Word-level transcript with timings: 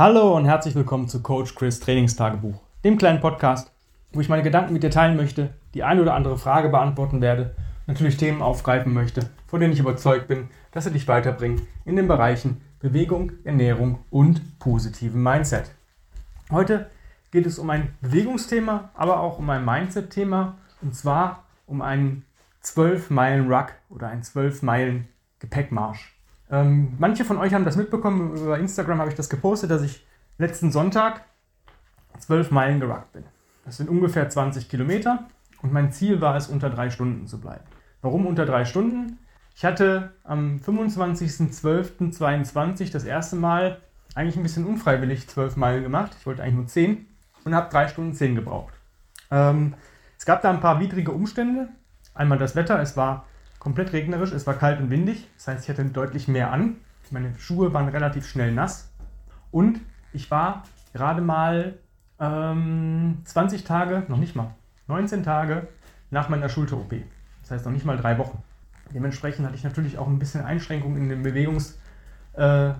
Hallo 0.00 0.34
und 0.34 0.46
herzlich 0.46 0.74
willkommen 0.74 1.08
zu 1.08 1.22
Coach 1.22 1.54
Chris 1.54 1.78
Trainingstagebuch, 1.78 2.58
dem 2.84 2.96
kleinen 2.96 3.20
Podcast, 3.20 3.70
wo 4.14 4.22
ich 4.22 4.30
meine 4.30 4.42
Gedanken 4.42 4.72
mit 4.72 4.82
dir 4.82 4.90
teilen 4.90 5.14
möchte, 5.14 5.50
die 5.74 5.82
eine 5.82 6.00
oder 6.00 6.14
andere 6.14 6.38
Frage 6.38 6.70
beantworten 6.70 7.20
werde, 7.20 7.54
natürlich 7.86 8.16
Themen 8.16 8.40
aufgreifen 8.40 8.94
möchte, 8.94 9.28
von 9.46 9.60
denen 9.60 9.74
ich 9.74 9.78
überzeugt 9.78 10.26
bin, 10.26 10.48
dass 10.72 10.84
sie 10.84 10.90
dich 10.90 11.06
weiterbringen 11.06 11.60
in 11.84 11.96
den 11.96 12.08
Bereichen 12.08 12.62
Bewegung, 12.78 13.32
Ernährung 13.44 13.98
und 14.08 14.58
positiven 14.58 15.22
Mindset. 15.22 15.70
Heute 16.50 16.88
geht 17.30 17.44
es 17.44 17.58
um 17.58 17.68
ein 17.68 17.94
Bewegungsthema, 18.00 18.88
aber 18.94 19.20
auch 19.20 19.38
um 19.38 19.50
ein 19.50 19.66
Mindset-Thema 19.66 20.56
und 20.80 20.94
zwar 20.94 21.44
um 21.66 21.82
einen 21.82 22.24
12-Meilen-Ruck 22.64 23.74
oder 23.90 24.08
einen 24.08 24.22
12-Meilen-Gepäckmarsch. 24.22 26.14
Ähm, 26.50 26.94
manche 26.98 27.24
von 27.24 27.38
euch 27.38 27.54
haben 27.54 27.64
das 27.64 27.76
mitbekommen, 27.76 28.36
über 28.36 28.58
Instagram 28.58 28.98
habe 28.98 29.08
ich 29.10 29.16
das 29.16 29.30
gepostet, 29.30 29.70
dass 29.70 29.82
ich 29.82 30.04
letzten 30.38 30.72
Sonntag 30.72 31.22
12 32.18 32.50
Meilen 32.50 32.80
geruckt 32.80 33.12
bin. 33.12 33.22
Das 33.64 33.76
sind 33.76 33.88
ungefähr 33.88 34.28
20 34.28 34.68
Kilometer 34.68 35.28
und 35.62 35.72
mein 35.72 35.92
Ziel 35.92 36.20
war 36.20 36.34
es, 36.36 36.48
unter 36.48 36.68
drei 36.70 36.90
Stunden 36.90 37.28
zu 37.28 37.40
bleiben. 37.40 37.62
Warum 38.02 38.26
unter 38.26 38.46
drei 38.46 38.64
Stunden? 38.64 39.20
Ich 39.54 39.64
hatte 39.64 40.14
am 40.24 40.56
25.12.22 40.56 42.90
das 42.90 43.04
erste 43.04 43.36
Mal 43.36 43.80
eigentlich 44.14 44.36
ein 44.36 44.42
bisschen 44.42 44.66
unfreiwillig 44.66 45.28
12 45.28 45.56
Meilen 45.56 45.82
gemacht. 45.82 46.16
Ich 46.18 46.26
wollte 46.26 46.42
eigentlich 46.42 46.56
nur 46.56 46.66
10 46.66 47.06
und 47.44 47.54
habe 47.54 47.70
drei 47.70 47.88
Stunden 47.88 48.14
10 48.14 48.34
gebraucht. 48.34 48.74
Ähm, 49.30 49.74
es 50.18 50.24
gab 50.24 50.40
da 50.42 50.50
ein 50.50 50.60
paar 50.60 50.80
widrige 50.80 51.12
Umstände. 51.12 51.68
Einmal 52.14 52.38
das 52.38 52.56
Wetter, 52.56 52.80
es 52.80 52.96
war 52.96 53.26
komplett 53.60 53.92
regnerisch, 53.92 54.32
es 54.32 54.46
war 54.48 54.54
kalt 54.54 54.80
und 54.80 54.90
windig. 54.90 55.28
Das 55.36 55.46
heißt, 55.46 55.64
ich 55.64 55.70
hatte 55.70 55.84
deutlich 55.84 56.26
mehr 56.26 56.52
an. 56.52 56.76
Meine 57.12 57.32
Schuhe 57.38 57.72
waren 57.72 57.88
relativ 57.88 58.26
schnell 58.26 58.52
nass. 58.52 58.90
Und 59.52 59.80
ich 60.12 60.30
war 60.30 60.64
gerade 60.92 61.20
mal 61.20 61.78
ähm, 62.18 63.18
20 63.24 63.64
Tage, 63.64 64.04
noch 64.08 64.18
nicht 64.18 64.34
mal, 64.34 64.54
19 64.88 65.22
Tage 65.22 65.68
nach 66.10 66.28
meiner 66.28 66.48
Schulter-OP. 66.48 66.94
Das 67.42 67.50
heißt 67.52 67.64
noch 67.64 67.72
nicht 67.72 67.84
mal 67.84 67.96
drei 67.96 68.18
Wochen. 68.18 68.42
Dementsprechend 68.94 69.46
hatte 69.46 69.56
ich 69.56 69.64
natürlich 69.64 69.98
auch 69.98 70.06
ein 70.06 70.18
bisschen 70.18 70.44
Einschränkungen 70.44 71.02
in 71.02 71.08
der 71.08 71.16
Bewegungs, 71.16 71.78
äh, 72.34 72.72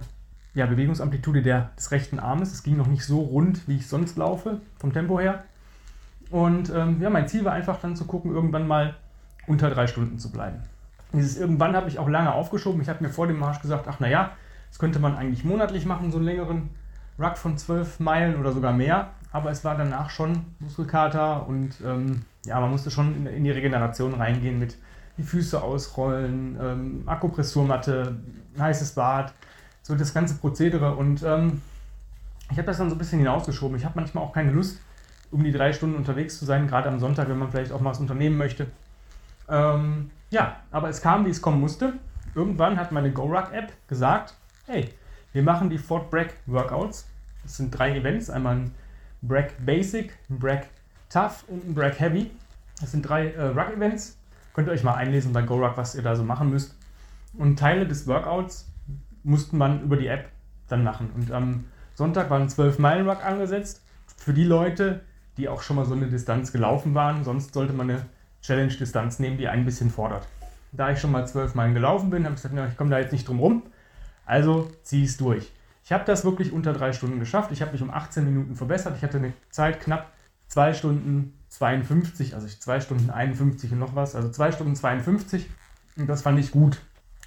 ja, 0.54 0.66
Bewegungsamplitude 0.66 1.42
der, 1.42 1.70
des 1.76 1.90
rechten 1.92 2.18
Armes. 2.18 2.52
Es 2.52 2.62
ging 2.62 2.76
noch 2.76 2.88
nicht 2.88 3.04
so 3.04 3.20
rund, 3.20 3.68
wie 3.68 3.76
ich 3.76 3.86
sonst 3.86 4.16
laufe, 4.16 4.60
vom 4.78 4.92
Tempo 4.92 5.20
her. 5.20 5.44
Und 6.30 6.70
ähm, 6.70 7.00
ja, 7.00 7.10
mein 7.10 7.28
Ziel 7.28 7.44
war 7.44 7.52
einfach 7.52 7.80
dann 7.80 7.96
zu 7.96 8.04
gucken, 8.06 8.32
irgendwann 8.32 8.66
mal 8.66 8.96
unter 9.50 9.68
drei 9.68 9.86
Stunden 9.86 10.18
zu 10.18 10.30
bleiben. 10.30 10.60
Dieses 11.12 11.36
irgendwann 11.36 11.74
habe 11.74 11.88
ich 11.88 11.98
auch 11.98 12.08
lange 12.08 12.32
aufgeschoben. 12.32 12.80
Ich 12.80 12.88
habe 12.88 13.02
mir 13.02 13.10
vor 13.10 13.26
dem 13.26 13.38
Marsch 13.38 13.60
gesagt, 13.60 13.86
ach 13.88 13.98
naja, 13.98 14.30
das 14.68 14.78
könnte 14.78 15.00
man 15.00 15.16
eigentlich 15.16 15.44
monatlich 15.44 15.84
machen, 15.84 16.12
so 16.12 16.18
einen 16.18 16.26
längeren 16.26 16.70
Ruck 17.18 17.36
von 17.36 17.58
zwölf 17.58 17.98
Meilen 17.98 18.38
oder 18.38 18.52
sogar 18.52 18.72
mehr. 18.72 19.10
Aber 19.32 19.50
es 19.50 19.64
war 19.64 19.76
danach 19.76 20.10
schon 20.10 20.44
Muskelkater 20.60 21.46
und 21.46 21.74
ähm, 21.84 22.22
ja, 22.46 22.58
man 22.60 22.70
musste 22.70 22.90
schon 22.90 23.14
in, 23.16 23.26
in, 23.26 23.44
die 23.44 23.50
Regeneration 23.50 24.14
reingehen 24.14 24.58
mit 24.58 24.76
die 25.18 25.22
Füße 25.22 25.60
ausrollen, 25.60 26.56
ähm, 26.60 27.02
Akupressurmatte, 27.06 28.16
heißes 28.58 28.92
Bad, 28.92 29.34
so 29.82 29.94
das 29.94 30.14
ganze 30.14 30.34
Prozedere. 30.36 30.94
Und 30.94 31.22
ähm, 31.22 31.60
ich 32.50 32.56
habe 32.56 32.66
das 32.66 32.78
dann 32.78 32.88
so 32.88 32.94
ein 32.94 32.98
bisschen 32.98 33.18
hinausgeschoben. 33.18 33.76
Ich 33.76 33.84
habe 33.84 33.94
manchmal 33.96 34.24
auch 34.24 34.32
keine 34.32 34.52
Lust, 34.52 34.80
um 35.30 35.44
die 35.44 35.52
drei 35.52 35.72
Stunden 35.72 35.96
unterwegs 35.96 36.38
zu 36.38 36.44
sein, 36.44 36.66
gerade 36.66 36.88
am 36.88 36.98
Sonntag, 36.98 37.28
wenn 37.28 37.38
man 37.38 37.50
vielleicht 37.50 37.72
auch 37.72 37.80
mal 37.80 37.90
was 37.90 38.00
unternehmen 38.00 38.36
möchte. 38.36 38.66
Ähm, 39.50 40.10
ja, 40.30 40.56
aber 40.70 40.88
es 40.88 41.02
kam, 41.02 41.26
wie 41.26 41.30
es 41.30 41.42
kommen 41.42 41.60
musste. 41.60 41.94
Irgendwann 42.34 42.78
hat 42.78 42.92
meine 42.92 43.10
GoRuck-App 43.12 43.72
gesagt, 43.88 44.34
hey, 44.66 44.88
wir 45.32 45.42
machen 45.42 45.70
die 45.70 45.78
Fort 45.78 46.10
Bragg 46.10 46.34
Workouts. 46.46 47.08
Das 47.42 47.56
sind 47.56 47.70
drei 47.70 47.96
Events, 47.96 48.30
einmal 48.30 48.56
ein 48.56 48.74
Bragg 49.22 49.54
Basic, 49.64 50.16
ein 50.28 50.38
Bragg 50.38 50.66
Tough 51.08 51.44
und 51.48 51.68
ein 51.68 51.74
Bragg 51.74 51.98
Heavy. 51.98 52.30
Das 52.80 52.92
sind 52.92 53.02
drei 53.02 53.32
äh, 53.32 53.46
Ruck-Events. 53.46 54.16
Könnt 54.54 54.68
ihr 54.68 54.72
euch 54.72 54.84
mal 54.84 54.94
einlesen 54.94 55.32
bei 55.32 55.42
GoRuck, 55.42 55.76
was 55.76 55.94
ihr 55.94 56.02
da 56.02 56.16
so 56.16 56.24
machen 56.24 56.50
müsst. 56.50 56.76
Und 57.34 57.58
Teile 57.58 57.86
des 57.86 58.06
Workouts 58.06 58.70
musste 59.22 59.56
man 59.56 59.82
über 59.82 59.96
die 59.96 60.06
App 60.06 60.30
dann 60.68 60.84
machen. 60.84 61.10
Und 61.14 61.30
am 61.32 61.64
Sonntag 61.94 62.30
war 62.30 62.38
ein 62.38 62.48
12-Meilen-Ruck 62.48 63.24
angesetzt. 63.24 63.82
Für 64.16 64.32
die 64.32 64.44
Leute, 64.44 65.00
die 65.36 65.48
auch 65.48 65.62
schon 65.62 65.76
mal 65.76 65.84
so 65.84 65.94
eine 65.94 66.06
Distanz 66.06 66.52
gelaufen 66.52 66.94
waren. 66.94 67.24
Sonst 67.24 67.54
sollte 67.54 67.72
man 67.72 67.90
eine 67.90 68.06
Challenge-Distanz 68.42 69.18
nehmen, 69.18 69.38
die 69.38 69.48
ein 69.48 69.64
bisschen 69.64 69.90
fordert. 69.90 70.26
Da 70.72 70.90
ich 70.92 71.00
schon 71.00 71.12
mal 71.12 71.26
zwölf 71.26 71.54
Meilen 71.54 71.74
gelaufen 71.74 72.10
bin, 72.10 72.24
habe 72.24 72.36
ich 72.36 72.42
gesagt, 72.42 72.70
ich 72.70 72.76
komme 72.76 72.90
da 72.90 72.98
jetzt 72.98 73.12
nicht 73.12 73.26
drum 73.26 73.40
rum. 73.40 73.62
Also 74.24 74.70
ziehe 74.82 75.02
ich 75.02 75.10
es 75.10 75.16
durch. 75.16 75.50
Ich 75.84 75.92
habe 75.92 76.04
das 76.04 76.24
wirklich 76.24 76.52
unter 76.52 76.72
drei 76.72 76.92
Stunden 76.92 77.18
geschafft. 77.18 77.50
Ich 77.52 77.62
habe 77.62 77.72
mich 77.72 77.82
um 77.82 77.90
18 77.90 78.24
Minuten 78.24 78.54
verbessert. 78.54 78.94
Ich 78.96 79.02
hatte 79.02 79.18
eine 79.18 79.32
Zeit 79.50 79.80
knapp 79.80 80.12
2 80.48 80.74
Stunden 80.74 81.38
52, 81.48 82.34
also 82.34 82.46
2 82.46 82.80
Stunden 82.80 83.10
51 83.10 83.72
und 83.72 83.80
noch 83.80 83.96
was, 83.96 84.14
also 84.14 84.30
2 84.30 84.52
Stunden 84.52 84.76
52. 84.76 85.48
Und 85.96 86.06
das 86.06 86.22
fand 86.22 86.38
ich 86.38 86.52
gut. 86.52 86.80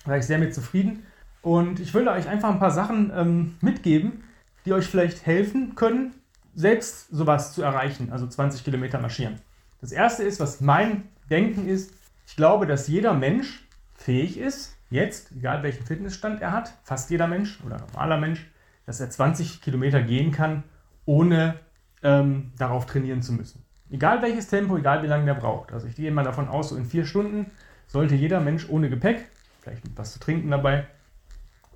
Da 0.05 0.11
war 0.11 0.17
ich 0.17 0.25
sehr 0.25 0.37
mit 0.37 0.53
zufrieden. 0.53 1.05
Und 1.41 1.79
ich 1.81 1.93
will 1.93 2.07
euch 2.07 2.29
einfach 2.29 2.49
ein 2.49 2.59
paar 2.59 2.71
Sachen 2.71 3.11
ähm, 3.13 3.55
mitgeben, 3.59 4.23
die 4.65 4.71
euch 4.71 4.85
vielleicht 4.87 5.25
helfen 5.25 5.75
können, 5.75 6.13
selbst 6.55 7.09
sowas 7.09 7.53
zu 7.53 7.63
erreichen, 7.63 8.11
also 8.11 8.27
20 8.27 8.63
Kilometer 8.63 8.99
marschieren. 8.99 9.41
Das 9.83 9.91
erste 9.91 10.23
ist, 10.23 10.39
was 10.39 10.61
mein 10.61 11.09
Denken 11.29 11.67
ist, 11.67 11.93
ich 12.25 12.37
glaube, 12.37 12.65
dass 12.65 12.87
jeder 12.87 13.13
Mensch 13.13 13.67
fähig 13.95 14.37
ist, 14.37 14.77
jetzt, 14.89 15.33
egal 15.33 15.61
welchen 15.61 15.85
Fitnessstand 15.85 16.41
er 16.41 16.53
hat, 16.53 16.73
fast 16.83 17.09
jeder 17.09 17.27
Mensch 17.27 17.59
oder 17.65 17.79
normaler 17.79 18.17
Mensch, 18.17 18.49
dass 18.85 19.01
er 19.01 19.09
20 19.09 19.61
Kilometer 19.61 20.01
gehen 20.01 20.31
kann, 20.31 20.63
ohne 21.03 21.59
ähm, 22.01 22.53
darauf 22.57 22.85
trainieren 22.85 23.21
zu 23.21 23.33
müssen. 23.33 23.61
Egal 23.91 24.21
welches 24.21 24.47
Tempo, 24.47 24.77
egal 24.77 25.03
wie 25.03 25.07
lange 25.07 25.25
der 25.25 25.33
braucht. 25.33 25.73
Also 25.73 25.85
ich 25.87 25.95
gehe 25.95 26.11
mal 26.11 26.23
davon 26.23 26.47
aus, 26.47 26.69
so 26.69 26.77
in 26.77 26.85
vier 26.85 27.05
Stunden 27.05 27.51
sollte 27.85 28.15
jeder 28.15 28.39
Mensch 28.39 28.69
ohne 28.69 28.89
Gepäck, 28.89 29.27
vielleicht 29.59 29.83
mit 29.83 29.97
was 29.97 30.13
zu 30.13 30.19
trinken 30.19 30.49
dabei, 30.49 30.87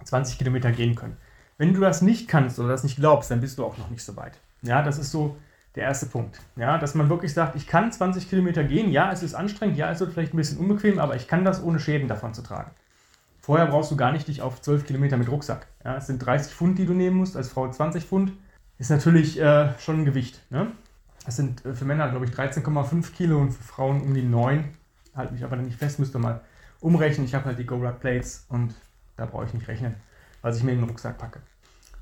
20 0.06 0.38
Kilometer 0.38 0.72
gehen 0.72 0.96
können. 0.96 1.18
Wenn 1.58 1.74
du 1.74 1.82
das 1.82 2.02
nicht 2.02 2.30
kannst 2.30 2.58
oder 2.58 2.70
das 2.70 2.86
nicht 2.86 2.96
glaubst, 2.96 3.30
dann 3.32 3.42
bist 3.42 3.58
du 3.58 3.66
auch 3.66 3.78
noch 3.78 3.90
nicht 3.90 4.02
so 4.02 4.16
weit. 4.16 4.40
Ja, 4.62 4.82
das 4.82 4.98
ist 4.98 5.12
so 5.12 5.36
der 5.78 5.86
erste 5.86 6.08
Punkt. 6.08 6.42
Ja, 6.56 6.78
dass 6.78 6.96
man 6.96 7.08
wirklich 7.08 7.34
sagt, 7.34 7.56
ich 7.56 7.68
kann 7.68 7.92
20 7.92 8.30
Kilometer 8.30 8.64
gehen, 8.64 8.92
ja, 8.92 9.12
es 9.12 9.24
ist 9.24 9.36
anstrengend, 9.36 9.78
ja, 9.78 9.92
es 9.92 10.00
wird 10.00 10.12
vielleicht 10.12 10.34
ein 10.34 10.38
bisschen 10.38 10.58
unbequem, 10.58 11.00
aber 11.00 11.16
ich 11.16 11.28
kann 11.28 11.46
das 11.46 11.64
ohne 11.64 11.80
Schäden 11.80 12.08
davon 12.08 12.34
zu 12.34 12.42
tragen. 12.42 12.72
Vorher 13.40 13.68
brauchst 13.68 13.92
du 13.92 13.96
gar 13.96 14.12
nicht 14.12 14.28
dich 14.28 14.42
auf 14.42 14.62
12 14.62 14.86
Kilometer 14.86 15.16
mit 15.16 15.30
Rucksack. 15.30 15.68
Ja, 15.86 15.96
es 15.96 16.08
sind 16.08 16.18
30 16.18 16.54
Pfund, 16.54 16.80
die 16.80 16.86
du 16.86 16.94
nehmen 16.94 17.16
musst, 17.16 17.38
als 17.38 17.48
Frau 17.48 17.70
20 17.70 18.04
Pfund. 18.04 18.34
Ist 18.80 18.90
natürlich 18.90 19.40
äh, 19.40 19.70
schon 19.80 20.02
ein 20.02 20.06
Gewicht. 20.06 20.42
Ne? 20.50 20.72
Das 21.26 21.38
sind 21.38 21.64
äh, 21.66 21.74
für 21.74 21.86
Männer, 21.86 22.10
glaube 22.10 22.26
ich, 22.26 22.32
13,5 22.32 23.14
Kilo 23.14 23.40
und 23.40 23.52
für 23.52 23.64
Frauen 23.64 24.02
um 24.02 24.14
die 24.14 24.24
9. 24.24 24.66
Halte 25.16 25.34
mich 25.34 25.44
aber 25.44 25.56
nicht 25.56 25.78
fest, 25.78 26.00
müsste 26.00 26.20
mal 26.20 26.42
umrechnen. 26.82 27.26
Ich 27.26 27.36
habe 27.36 27.46
halt 27.46 27.60
die 27.60 27.66
GoRuck 27.66 28.00
Plates 28.00 28.46
und 28.50 28.74
da 29.16 29.26
brauche 29.26 29.46
ich 29.46 29.54
nicht 29.54 29.68
rechnen, 29.68 29.96
was 30.42 30.58
ich 30.58 30.64
mir 30.64 30.74
in 30.74 30.80
den 30.80 30.90
Rucksack 30.90 31.18
packe. 31.18 31.40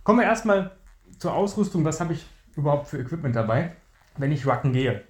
Kommen 0.03 0.19
wir 0.19 0.25
erstmal 0.25 0.71
zur 1.19 1.33
Ausrüstung. 1.33 1.85
Was 1.85 1.99
habe 1.99 2.13
ich 2.13 2.25
überhaupt 2.55 2.87
für 2.87 2.97
Equipment 2.97 3.35
dabei, 3.35 3.71
wenn 4.17 4.31
ich 4.31 4.45
rucken 4.45 4.73
gehe. 4.73 5.03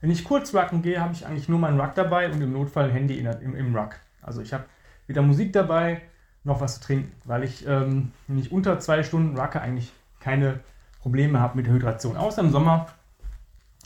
Wenn 0.00 0.10
ich 0.10 0.24
kurz 0.24 0.54
rucken 0.54 0.82
gehe, 0.82 1.00
habe 1.00 1.14
ich 1.14 1.26
eigentlich 1.26 1.48
nur 1.48 1.58
meinen 1.58 1.80
Ruck 1.80 1.94
dabei 1.94 2.30
und 2.30 2.40
im 2.40 2.52
Notfall 2.52 2.84
ein 2.84 2.90
Handy 2.90 3.18
in, 3.18 3.26
im, 3.26 3.56
im 3.56 3.74
Ruck. 3.74 3.96
Also 4.22 4.42
ich 4.42 4.52
habe 4.52 4.64
wieder 5.06 5.22
Musik 5.22 5.52
dabei, 5.52 6.02
noch 6.44 6.60
was 6.60 6.78
zu 6.78 6.86
trinken, 6.86 7.12
weil 7.24 7.42
ich, 7.42 7.66
ähm, 7.66 8.12
wenn 8.26 8.38
ich 8.38 8.52
unter 8.52 8.78
zwei 8.78 9.02
Stunden 9.02 9.38
rucke, 9.38 9.60
eigentlich 9.60 9.92
keine 10.20 10.60
Probleme 11.00 11.40
habe 11.40 11.56
mit 11.56 11.66
der 11.66 11.74
Hydration. 11.74 12.16
Außer 12.16 12.42
im 12.42 12.50
Sommer, 12.50 12.86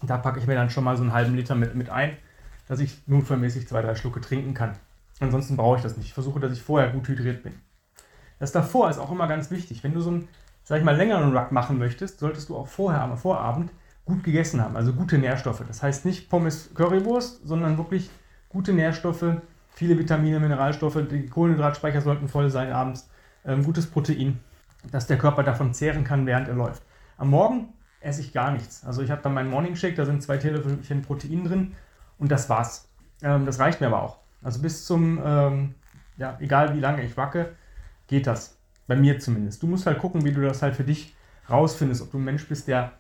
da 0.02 0.18
packe 0.18 0.40
ich 0.40 0.46
mir 0.46 0.54
dann 0.54 0.70
schon 0.70 0.84
mal 0.84 0.96
so 0.96 1.02
einen 1.02 1.12
halben 1.12 1.36
Liter 1.36 1.54
mit, 1.54 1.74
mit 1.74 1.90
ein, 1.90 2.16
dass 2.66 2.80
ich 2.80 3.06
notfallmäßig 3.06 3.68
zwei, 3.68 3.82
drei 3.82 3.94
Schlucke 3.94 4.20
trinken 4.20 4.54
kann. 4.54 4.74
Ansonsten 5.20 5.56
brauche 5.56 5.76
ich 5.76 5.82
das 5.82 5.96
nicht. 5.96 6.06
Ich 6.06 6.14
versuche, 6.14 6.40
dass 6.40 6.52
ich 6.52 6.62
vorher 6.62 6.90
gut 6.90 7.08
hydriert 7.08 7.42
bin. 7.42 7.54
Das 8.38 8.52
davor 8.52 8.88
ist 8.90 8.98
auch 8.98 9.10
immer 9.10 9.26
ganz 9.26 9.50
wichtig. 9.50 9.82
Wenn 9.82 9.94
du 9.94 10.00
so 10.00 10.12
ein 10.12 10.28
sag 10.68 10.80
ich 10.80 10.84
mal, 10.84 10.94
längeren 10.94 11.34
Ruck 11.34 11.50
machen 11.50 11.78
möchtest, 11.78 12.18
solltest 12.18 12.50
du 12.50 12.56
auch 12.56 12.68
vorher 12.68 13.00
am 13.00 13.16
Vorabend 13.16 13.70
gut 14.04 14.22
gegessen 14.22 14.60
haben, 14.62 14.76
also 14.76 14.92
gute 14.92 15.16
Nährstoffe. 15.16 15.62
Das 15.66 15.82
heißt 15.82 16.04
nicht 16.04 16.28
Pommes 16.28 16.74
Currywurst, 16.74 17.48
sondern 17.48 17.78
wirklich 17.78 18.10
gute 18.50 18.74
Nährstoffe, 18.74 19.24
viele 19.70 19.98
Vitamine, 19.98 20.38
Mineralstoffe, 20.40 20.98
die 21.10 21.24
Kohlenhydratspeicher 21.24 22.02
sollten 22.02 22.28
voll 22.28 22.50
sein 22.50 22.70
abends, 22.70 23.08
ähm, 23.46 23.64
gutes 23.64 23.86
Protein, 23.86 24.40
dass 24.90 25.06
der 25.06 25.16
Körper 25.16 25.42
davon 25.42 25.72
zehren 25.72 26.04
kann, 26.04 26.26
während 26.26 26.48
er 26.48 26.54
läuft. 26.54 26.82
Am 27.16 27.30
Morgen 27.30 27.72
esse 28.02 28.20
ich 28.20 28.34
gar 28.34 28.50
nichts. 28.50 28.84
Also 28.84 29.00
ich 29.00 29.10
habe 29.10 29.22
dann 29.22 29.32
meinen 29.32 29.48
Morning 29.48 29.74
Shake, 29.74 29.96
da 29.96 30.04
sind 30.04 30.22
zwei 30.22 30.36
Teelöffelchen 30.36 31.00
Protein 31.00 31.44
drin 31.44 31.72
und 32.18 32.30
das 32.30 32.50
war's. 32.50 32.90
Ähm, 33.22 33.46
das 33.46 33.58
reicht 33.58 33.80
mir 33.80 33.86
aber 33.86 34.02
auch. 34.02 34.18
Also 34.42 34.60
bis 34.60 34.84
zum, 34.84 35.18
ähm, 35.24 35.74
ja, 36.18 36.36
egal 36.40 36.74
wie 36.74 36.80
lange 36.80 37.02
ich 37.04 37.16
wacke, 37.16 37.54
geht 38.06 38.26
das. 38.26 38.57
Bei 38.88 38.96
mir 38.96 39.20
zumindest. 39.20 39.62
Du 39.62 39.68
musst 39.68 39.86
halt 39.86 40.00
gucken, 40.00 40.24
wie 40.24 40.32
du 40.32 40.40
das 40.40 40.62
halt 40.62 40.74
für 40.74 40.82
dich 40.82 41.14
rausfindest, 41.48 42.02
ob 42.02 42.10
du 42.10 42.18
ein 42.18 42.24
Mensch 42.24 42.48
bist, 42.48 42.66
der 42.66 42.92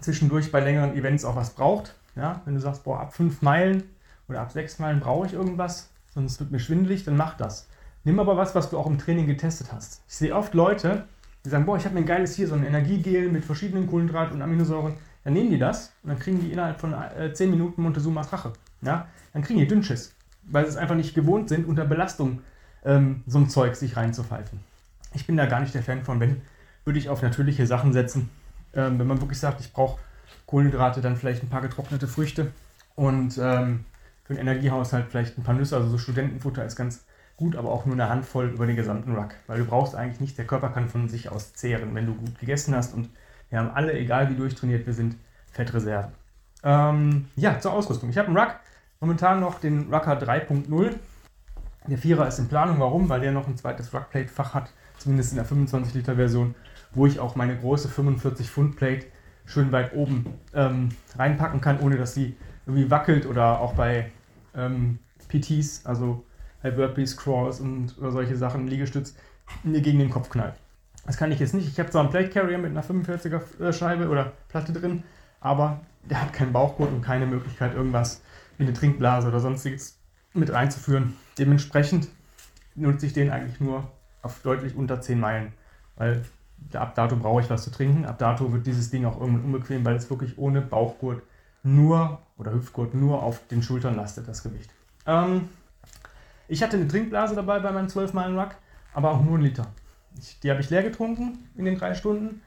zwischendurch 0.00 0.52
bei 0.52 0.60
längeren 0.60 0.94
Events 0.94 1.24
auch 1.24 1.34
was 1.34 1.50
braucht. 1.50 1.96
Ja? 2.14 2.42
Wenn 2.44 2.54
du 2.54 2.60
sagst, 2.60 2.84
boah, 2.84 3.00
ab 3.00 3.14
fünf 3.14 3.42
Meilen 3.42 3.82
oder 4.28 4.42
ab 4.42 4.52
sechs 4.52 4.78
Meilen 4.78 5.00
brauche 5.00 5.26
ich 5.26 5.32
irgendwas, 5.32 5.90
sonst 6.14 6.38
wird 6.38 6.50
mir 6.52 6.60
schwindelig, 6.60 7.04
dann 7.04 7.16
mach 7.16 7.36
das. 7.36 7.68
Nimm 8.04 8.20
aber 8.20 8.36
was, 8.36 8.54
was 8.54 8.70
du 8.70 8.78
auch 8.78 8.86
im 8.86 8.98
Training 8.98 9.26
getestet 9.26 9.72
hast. 9.72 10.02
Ich 10.08 10.14
sehe 10.14 10.34
oft 10.34 10.54
Leute, 10.54 11.04
Die 11.44 11.48
sagen, 11.48 11.64
boah, 11.64 11.78
ich 11.78 11.84
habe 11.84 11.94
mir 11.94 12.02
ein 12.02 12.06
geiles 12.06 12.36
hier, 12.36 12.46
so 12.46 12.54
ein 12.54 12.64
Energiegel 12.64 13.30
mit 13.30 13.44
verschiedenen 13.44 13.86
Kohlenhydraten 13.86 14.36
und 14.36 14.42
Aminosäuren. 14.42 14.94
Dann 15.24 15.32
nehmen 15.32 15.50
die 15.50 15.58
das 15.58 15.92
und 16.02 16.10
dann 16.10 16.18
kriegen 16.18 16.40
die 16.40 16.52
innerhalb 16.52 16.78
von 16.78 16.92
äh, 16.92 17.32
10 17.32 17.50
Minuten 17.50 17.82
Montezumas 17.82 18.30
Rache. 18.32 18.52
Ja? 18.82 19.06
Dann 19.32 19.42
kriegen 19.42 19.58
die 19.58 19.66
Dünnschiss, 19.66 20.14
weil 20.42 20.64
sie 20.64 20.70
es 20.70 20.76
einfach 20.76 20.96
nicht 20.96 21.14
gewohnt 21.14 21.48
sind, 21.48 21.66
unter 21.66 21.86
Belastung 21.86 22.40
ähm, 22.84 23.22
so 23.26 23.38
ein 23.38 23.48
Zeug 23.48 23.74
sich 23.74 23.96
reinzupfeifen. 23.96 24.60
Ich 25.14 25.26
bin 25.26 25.36
da 25.36 25.46
gar 25.46 25.60
nicht 25.60 25.74
der 25.74 25.82
Fan 25.82 26.04
von. 26.04 26.20
Wenn, 26.20 26.42
würde 26.84 26.98
ich 26.98 27.08
auf 27.08 27.22
natürliche 27.22 27.66
Sachen 27.66 27.92
setzen. 27.92 28.30
Ähm, 28.74 28.98
wenn 28.98 29.06
man 29.06 29.20
wirklich 29.20 29.38
sagt, 29.38 29.60
ich 29.60 29.72
brauche 29.72 30.00
Kohlenhydrate, 30.46 31.00
dann 31.00 31.16
vielleicht 31.16 31.42
ein 31.42 31.48
paar 31.48 31.60
getrocknete 31.60 32.08
Früchte 32.08 32.52
und 32.94 33.38
ähm, 33.38 33.84
für 34.24 34.34
den 34.34 34.40
Energiehaushalt 34.40 35.06
vielleicht 35.10 35.38
ein 35.38 35.42
paar 35.42 35.54
Nüsse. 35.54 35.76
Also 35.76 35.88
so 35.88 35.98
Studentenfutter 35.98 36.64
ist 36.64 36.76
ganz 36.76 37.04
gut, 37.36 37.56
aber 37.56 37.70
auch 37.70 37.86
nur 37.86 37.94
eine 37.94 38.08
Handvoll 38.08 38.50
über 38.50 38.66
den 38.66 38.76
gesamten 38.76 39.14
Ruck. 39.14 39.30
Weil 39.46 39.58
du 39.58 39.64
brauchst 39.64 39.94
eigentlich 39.94 40.20
nicht, 40.20 40.38
der 40.38 40.46
Körper 40.46 40.68
kann 40.68 40.88
von 40.88 41.08
sich 41.08 41.30
aus 41.30 41.52
zehren, 41.54 41.94
wenn 41.94 42.06
du 42.06 42.14
gut 42.14 42.38
gegessen 42.38 42.74
hast. 42.74 42.94
Und 42.94 43.08
wir 43.48 43.58
haben 43.58 43.70
alle, 43.70 43.92
egal 43.92 44.30
wie 44.30 44.34
durchtrainiert 44.34 44.86
wir 44.86 44.94
sind, 44.94 45.16
Fettreserven. 45.50 46.12
Ähm, 46.62 47.28
ja, 47.36 47.58
zur 47.58 47.72
Ausrüstung. 47.72 48.10
Ich 48.10 48.18
habe 48.18 48.28
einen 48.28 48.36
Ruck, 48.36 48.54
momentan 49.00 49.40
noch 49.40 49.58
den 49.58 49.92
Rucker 49.92 50.18
3.0. 50.18 50.94
Der 51.86 51.98
Vierer 51.98 52.28
ist 52.28 52.38
in 52.38 52.48
Planung. 52.48 52.78
Warum? 52.78 53.08
Weil 53.08 53.20
der 53.20 53.32
noch 53.32 53.48
ein 53.48 53.56
zweites 53.56 53.92
Ruckplate-Fach 53.94 54.54
hat, 54.54 54.70
zumindest 55.00 55.32
in 55.32 55.36
der 55.36 55.46
25-Liter-Version, 55.46 56.54
wo 56.92 57.06
ich 57.06 57.18
auch 57.18 57.34
meine 57.34 57.56
große 57.56 57.88
45-Pfund-Plate 57.88 59.06
schön 59.46 59.72
weit 59.72 59.94
oben 59.94 60.26
ähm, 60.54 60.90
reinpacken 61.16 61.60
kann, 61.60 61.80
ohne 61.80 61.96
dass 61.96 62.14
sie 62.14 62.36
irgendwie 62.66 62.90
wackelt 62.90 63.26
oder 63.26 63.60
auch 63.60 63.74
bei 63.74 64.10
ähm, 64.54 64.98
PTs, 65.28 65.86
also 65.86 66.24
bei 66.62 66.70
Burpees, 66.70 67.16
Crawls 67.16 67.60
und 67.60 67.96
oder 67.98 68.12
solche 68.12 68.36
Sachen, 68.36 68.66
Liegestütz, 68.66 69.14
mir 69.64 69.80
gegen 69.80 69.98
den 69.98 70.10
Kopf 70.10 70.28
knallt. 70.30 70.54
Das 71.06 71.16
kann 71.16 71.32
ich 71.32 71.40
jetzt 71.40 71.54
nicht. 71.54 71.66
Ich 71.66 71.78
habe 71.80 71.90
zwar 71.90 72.02
einen 72.02 72.10
Plate 72.10 72.28
Carrier 72.28 72.58
mit 72.58 72.70
einer 72.70 72.84
45er 72.84 73.60
äh, 73.60 73.72
Scheibe 73.72 74.08
oder 74.08 74.32
Platte 74.48 74.72
drin, 74.72 75.02
aber 75.40 75.80
der 76.08 76.20
hat 76.20 76.32
keinen 76.32 76.52
Bauchgurt 76.52 76.90
und 76.90 77.02
keine 77.02 77.26
Möglichkeit, 77.26 77.74
irgendwas 77.74 78.22
wie 78.58 78.64
eine 78.64 78.72
Trinkblase 78.72 79.28
oder 79.28 79.40
sonstiges 79.40 79.98
mit 80.34 80.52
reinzuführen. 80.52 81.16
Dementsprechend 81.38 82.08
nutze 82.74 83.06
ich 83.06 83.12
den 83.12 83.30
eigentlich 83.30 83.60
nur 83.60 83.90
auf 84.22 84.40
deutlich 84.42 84.74
unter 84.74 85.00
10 85.00 85.18
Meilen, 85.18 85.52
weil 85.96 86.24
ab 86.74 86.94
dato 86.94 87.16
brauche 87.16 87.40
ich 87.40 87.50
was 87.50 87.64
zu 87.64 87.70
trinken. 87.70 88.04
Ab 88.04 88.18
dato 88.18 88.52
wird 88.52 88.66
dieses 88.66 88.90
Ding 88.90 89.04
auch 89.04 89.20
irgendwann 89.20 89.44
unbequem, 89.44 89.84
weil 89.84 89.96
es 89.96 90.10
wirklich 90.10 90.38
ohne 90.38 90.60
Bauchgurt 90.60 91.22
nur 91.62 92.20
oder 92.38 92.52
Hüftgurt 92.52 92.94
nur 92.94 93.22
auf 93.22 93.46
den 93.48 93.62
Schultern 93.62 93.96
lastet, 93.96 94.28
das 94.28 94.42
Gewicht. 94.42 94.70
Ähm, 95.06 95.48
ich 96.48 96.62
hatte 96.62 96.76
eine 96.76 96.88
Trinkblase 96.88 97.34
dabei 97.34 97.60
bei 97.60 97.70
meinem 97.70 97.88
12 97.88 98.12
Meilen 98.12 98.38
Ruck, 98.38 98.54
aber 98.94 99.10
auch 99.10 99.22
nur 99.22 99.34
einen 99.34 99.44
Liter. 99.44 99.66
Ich, 100.18 100.40
die 100.40 100.50
habe 100.50 100.60
ich 100.60 100.70
leer 100.70 100.82
getrunken 100.82 101.38
in 101.56 101.64
den 101.64 101.78
drei 101.78 101.94
Stunden. 101.94 102.42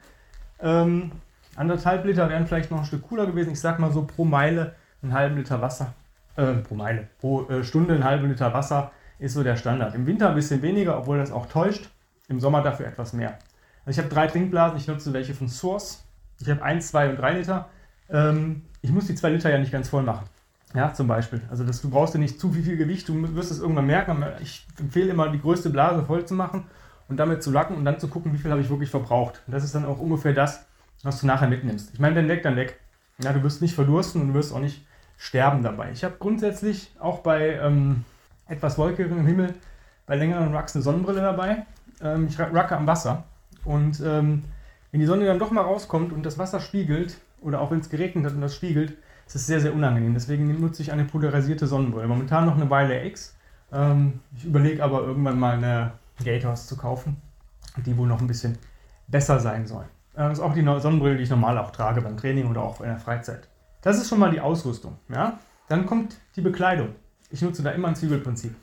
Ähm, 0.60 1.12
anderthalb 1.56 2.04
Liter 2.04 2.28
wären 2.28 2.46
vielleicht 2.46 2.70
noch 2.70 2.78
ein 2.78 2.84
Stück 2.84 3.08
cooler 3.08 3.26
gewesen. 3.26 3.52
Ich 3.52 3.60
sag 3.60 3.78
mal 3.78 3.92
so 3.92 4.04
pro 4.04 4.24
Meile 4.24 4.74
einen 5.02 5.12
halben 5.12 5.36
Liter 5.36 5.60
Wasser. 5.60 5.94
Äh, 6.36 6.54
pro 6.54 6.74
Meile. 6.74 7.08
Pro 7.20 7.48
äh, 7.48 7.64
Stunde 7.64 7.94
einen 7.94 8.04
halben 8.04 8.28
Liter 8.28 8.52
Wasser 8.52 8.90
ist 9.18 9.34
so 9.34 9.42
der 9.42 9.56
Standard. 9.56 9.94
Im 9.94 10.06
Winter 10.06 10.28
ein 10.28 10.34
bisschen 10.34 10.62
weniger, 10.62 10.98
obwohl 10.98 11.18
das 11.18 11.32
auch 11.32 11.46
täuscht. 11.46 11.88
Im 12.28 12.40
Sommer 12.40 12.62
dafür 12.62 12.86
etwas 12.86 13.12
mehr. 13.12 13.38
Also 13.84 13.98
ich 13.98 14.04
habe 14.04 14.14
drei 14.14 14.26
Trinkblasen, 14.26 14.78
ich 14.78 14.88
nutze 14.88 15.12
welche 15.12 15.34
von 15.34 15.48
Source. 15.48 16.04
Ich 16.40 16.48
habe 16.48 16.62
1, 16.62 16.88
2 16.88 17.10
und 17.10 17.16
3 17.16 17.38
Liter. 17.38 17.68
Ähm, 18.10 18.62
ich 18.80 18.90
muss 18.90 19.06
die 19.06 19.14
2 19.14 19.30
Liter 19.30 19.50
ja 19.50 19.58
nicht 19.58 19.72
ganz 19.72 19.88
voll 19.88 20.02
machen. 20.02 20.26
Ja, 20.74 20.92
zum 20.92 21.06
Beispiel. 21.06 21.40
Also 21.50 21.64
das, 21.64 21.80
du 21.80 21.90
brauchst 21.90 22.14
ja 22.14 22.20
nicht 22.20 22.40
zu 22.40 22.50
viel, 22.50 22.64
viel 22.64 22.76
Gewicht, 22.76 23.08
du 23.08 23.34
wirst 23.36 23.52
es 23.52 23.60
irgendwann 23.60 23.86
merken. 23.86 24.24
Ich 24.42 24.66
empfehle 24.78 25.10
immer, 25.10 25.28
die 25.28 25.40
größte 25.40 25.70
Blase 25.70 26.02
voll 26.02 26.26
zu 26.26 26.34
machen 26.34 26.64
und 27.08 27.18
damit 27.18 27.42
zu 27.42 27.52
lacken 27.52 27.76
und 27.76 27.84
dann 27.84 28.00
zu 28.00 28.08
gucken, 28.08 28.32
wie 28.32 28.38
viel 28.38 28.50
habe 28.50 28.60
ich 28.60 28.70
wirklich 28.70 28.90
verbraucht. 28.90 29.42
Und 29.46 29.52
das 29.52 29.62
ist 29.62 29.74
dann 29.74 29.84
auch 29.84 30.00
ungefähr 30.00 30.32
das, 30.32 30.66
was 31.04 31.20
du 31.20 31.26
nachher 31.26 31.48
mitnimmst. 31.48 31.90
Ich 31.92 32.00
meine, 32.00 32.16
wenn 32.16 32.28
weg, 32.28 32.42
dann 32.42 32.56
weg. 32.56 32.80
Ja, 33.22 33.32
du 33.32 33.42
wirst 33.44 33.62
nicht 33.62 33.74
verdursten 33.74 34.20
und 34.20 34.28
du 34.28 34.34
wirst 34.34 34.52
auch 34.52 34.58
nicht 34.58 34.84
sterben 35.16 35.62
dabei. 35.62 35.92
Ich 35.92 36.02
habe 36.02 36.16
grundsätzlich 36.18 36.90
auch 36.98 37.20
bei 37.20 37.54
ähm, 37.60 38.04
etwas 38.46 38.78
wolkigem 38.78 39.26
Himmel, 39.26 39.54
bei 40.06 40.16
längeren 40.16 40.54
Rucks 40.54 40.74
eine 40.74 40.82
Sonnenbrille 40.82 41.20
dabei. 41.20 41.66
Ähm, 42.02 42.26
ich 42.28 42.38
rucke 42.38 42.76
am 42.76 42.86
Wasser. 42.86 43.24
Und 43.64 44.00
ähm, 44.04 44.44
wenn 44.90 45.00
die 45.00 45.06
Sonne 45.06 45.26
dann 45.26 45.38
doch 45.38 45.50
mal 45.50 45.62
rauskommt 45.62 46.12
und 46.12 46.24
das 46.24 46.38
Wasser 46.38 46.60
spiegelt, 46.60 47.16
oder 47.40 47.60
auch 47.60 47.70
wenn 47.70 47.80
es 47.80 47.90
geregnet 47.90 48.24
hat 48.24 48.32
und 48.32 48.40
das 48.40 48.54
spiegelt, 48.54 48.96
ist 49.26 49.36
es 49.36 49.46
sehr, 49.46 49.60
sehr 49.60 49.74
unangenehm. 49.74 50.14
Deswegen 50.14 50.60
nutze 50.60 50.82
ich 50.82 50.92
eine 50.92 51.04
polarisierte 51.04 51.66
Sonnenbrille. 51.66 52.08
Momentan 52.08 52.46
noch 52.46 52.56
eine 52.56 52.70
Wiley 52.70 53.06
X. 53.08 53.36
Ähm, 53.72 54.20
ich 54.36 54.44
überlege 54.44 54.82
aber 54.82 55.02
irgendwann 55.02 55.38
mal 55.38 55.56
eine 55.56 55.92
Gators 56.22 56.66
zu 56.66 56.76
kaufen, 56.76 57.16
die 57.84 57.96
wohl 57.96 58.08
noch 58.08 58.20
ein 58.20 58.26
bisschen 58.26 58.58
besser 59.08 59.40
sein 59.40 59.66
soll. 59.66 59.84
Äh, 60.14 60.28
das 60.28 60.38
ist 60.38 60.44
auch 60.44 60.54
die 60.54 60.64
Sonnenbrille, 60.64 61.16
die 61.16 61.22
ich 61.22 61.30
normal 61.30 61.58
auch 61.58 61.70
trage 61.70 62.00
beim 62.00 62.16
Training 62.16 62.48
oder 62.48 62.62
auch 62.62 62.80
in 62.80 62.88
der 62.88 62.98
Freizeit. 62.98 63.48
Das 63.82 63.98
ist 63.98 64.08
schon 64.08 64.18
mal 64.18 64.30
die 64.30 64.40
Ausrüstung. 64.40 64.96
Ja? 65.08 65.38
Dann 65.68 65.86
kommt 65.86 66.16
die 66.36 66.40
Bekleidung. 66.40 66.90
Ich 67.34 67.42
nutze 67.42 67.64
da 67.64 67.72
immer 67.72 67.88
ein 67.88 67.96
Zwiebelprinzip. 67.96 68.54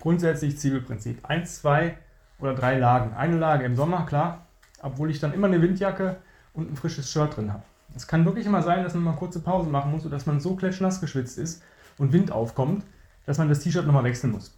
Grundsätzlich 0.00 0.58
Zwiebelprinzip. 0.58 1.24
Eins, 1.24 1.62
zwei 1.62 1.96
oder 2.38 2.54
drei 2.54 2.78
Lagen. 2.78 3.14
Eine 3.14 3.38
Lage 3.38 3.64
im 3.64 3.76
Sommer, 3.76 4.04
klar, 4.04 4.44
obwohl 4.82 5.10
ich 5.10 5.20
dann 5.20 5.32
immer 5.32 5.46
eine 5.46 5.62
Windjacke 5.62 6.16
und 6.52 6.70
ein 6.70 6.76
frisches 6.76 7.10
Shirt 7.10 7.34
drin 7.34 7.50
habe. 7.50 7.62
Es 7.96 8.06
kann 8.06 8.26
wirklich 8.26 8.44
immer 8.44 8.60
sein, 8.60 8.84
dass 8.84 8.92
man 8.92 9.04
mal 9.04 9.16
kurze 9.16 9.40
Pause 9.40 9.70
machen 9.70 9.90
muss 9.90 10.04
oder 10.04 10.16
dass 10.16 10.26
man 10.26 10.38
so 10.38 10.54
klatschnass 10.54 11.00
geschwitzt 11.00 11.38
ist 11.38 11.62
und 11.96 12.12
Wind 12.12 12.30
aufkommt, 12.30 12.84
dass 13.24 13.38
man 13.38 13.48
das 13.48 13.60
T-Shirt 13.60 13.86
nochmal 13.86 14.04
wechseln 14.04 14.32
muss. 14.32 14.54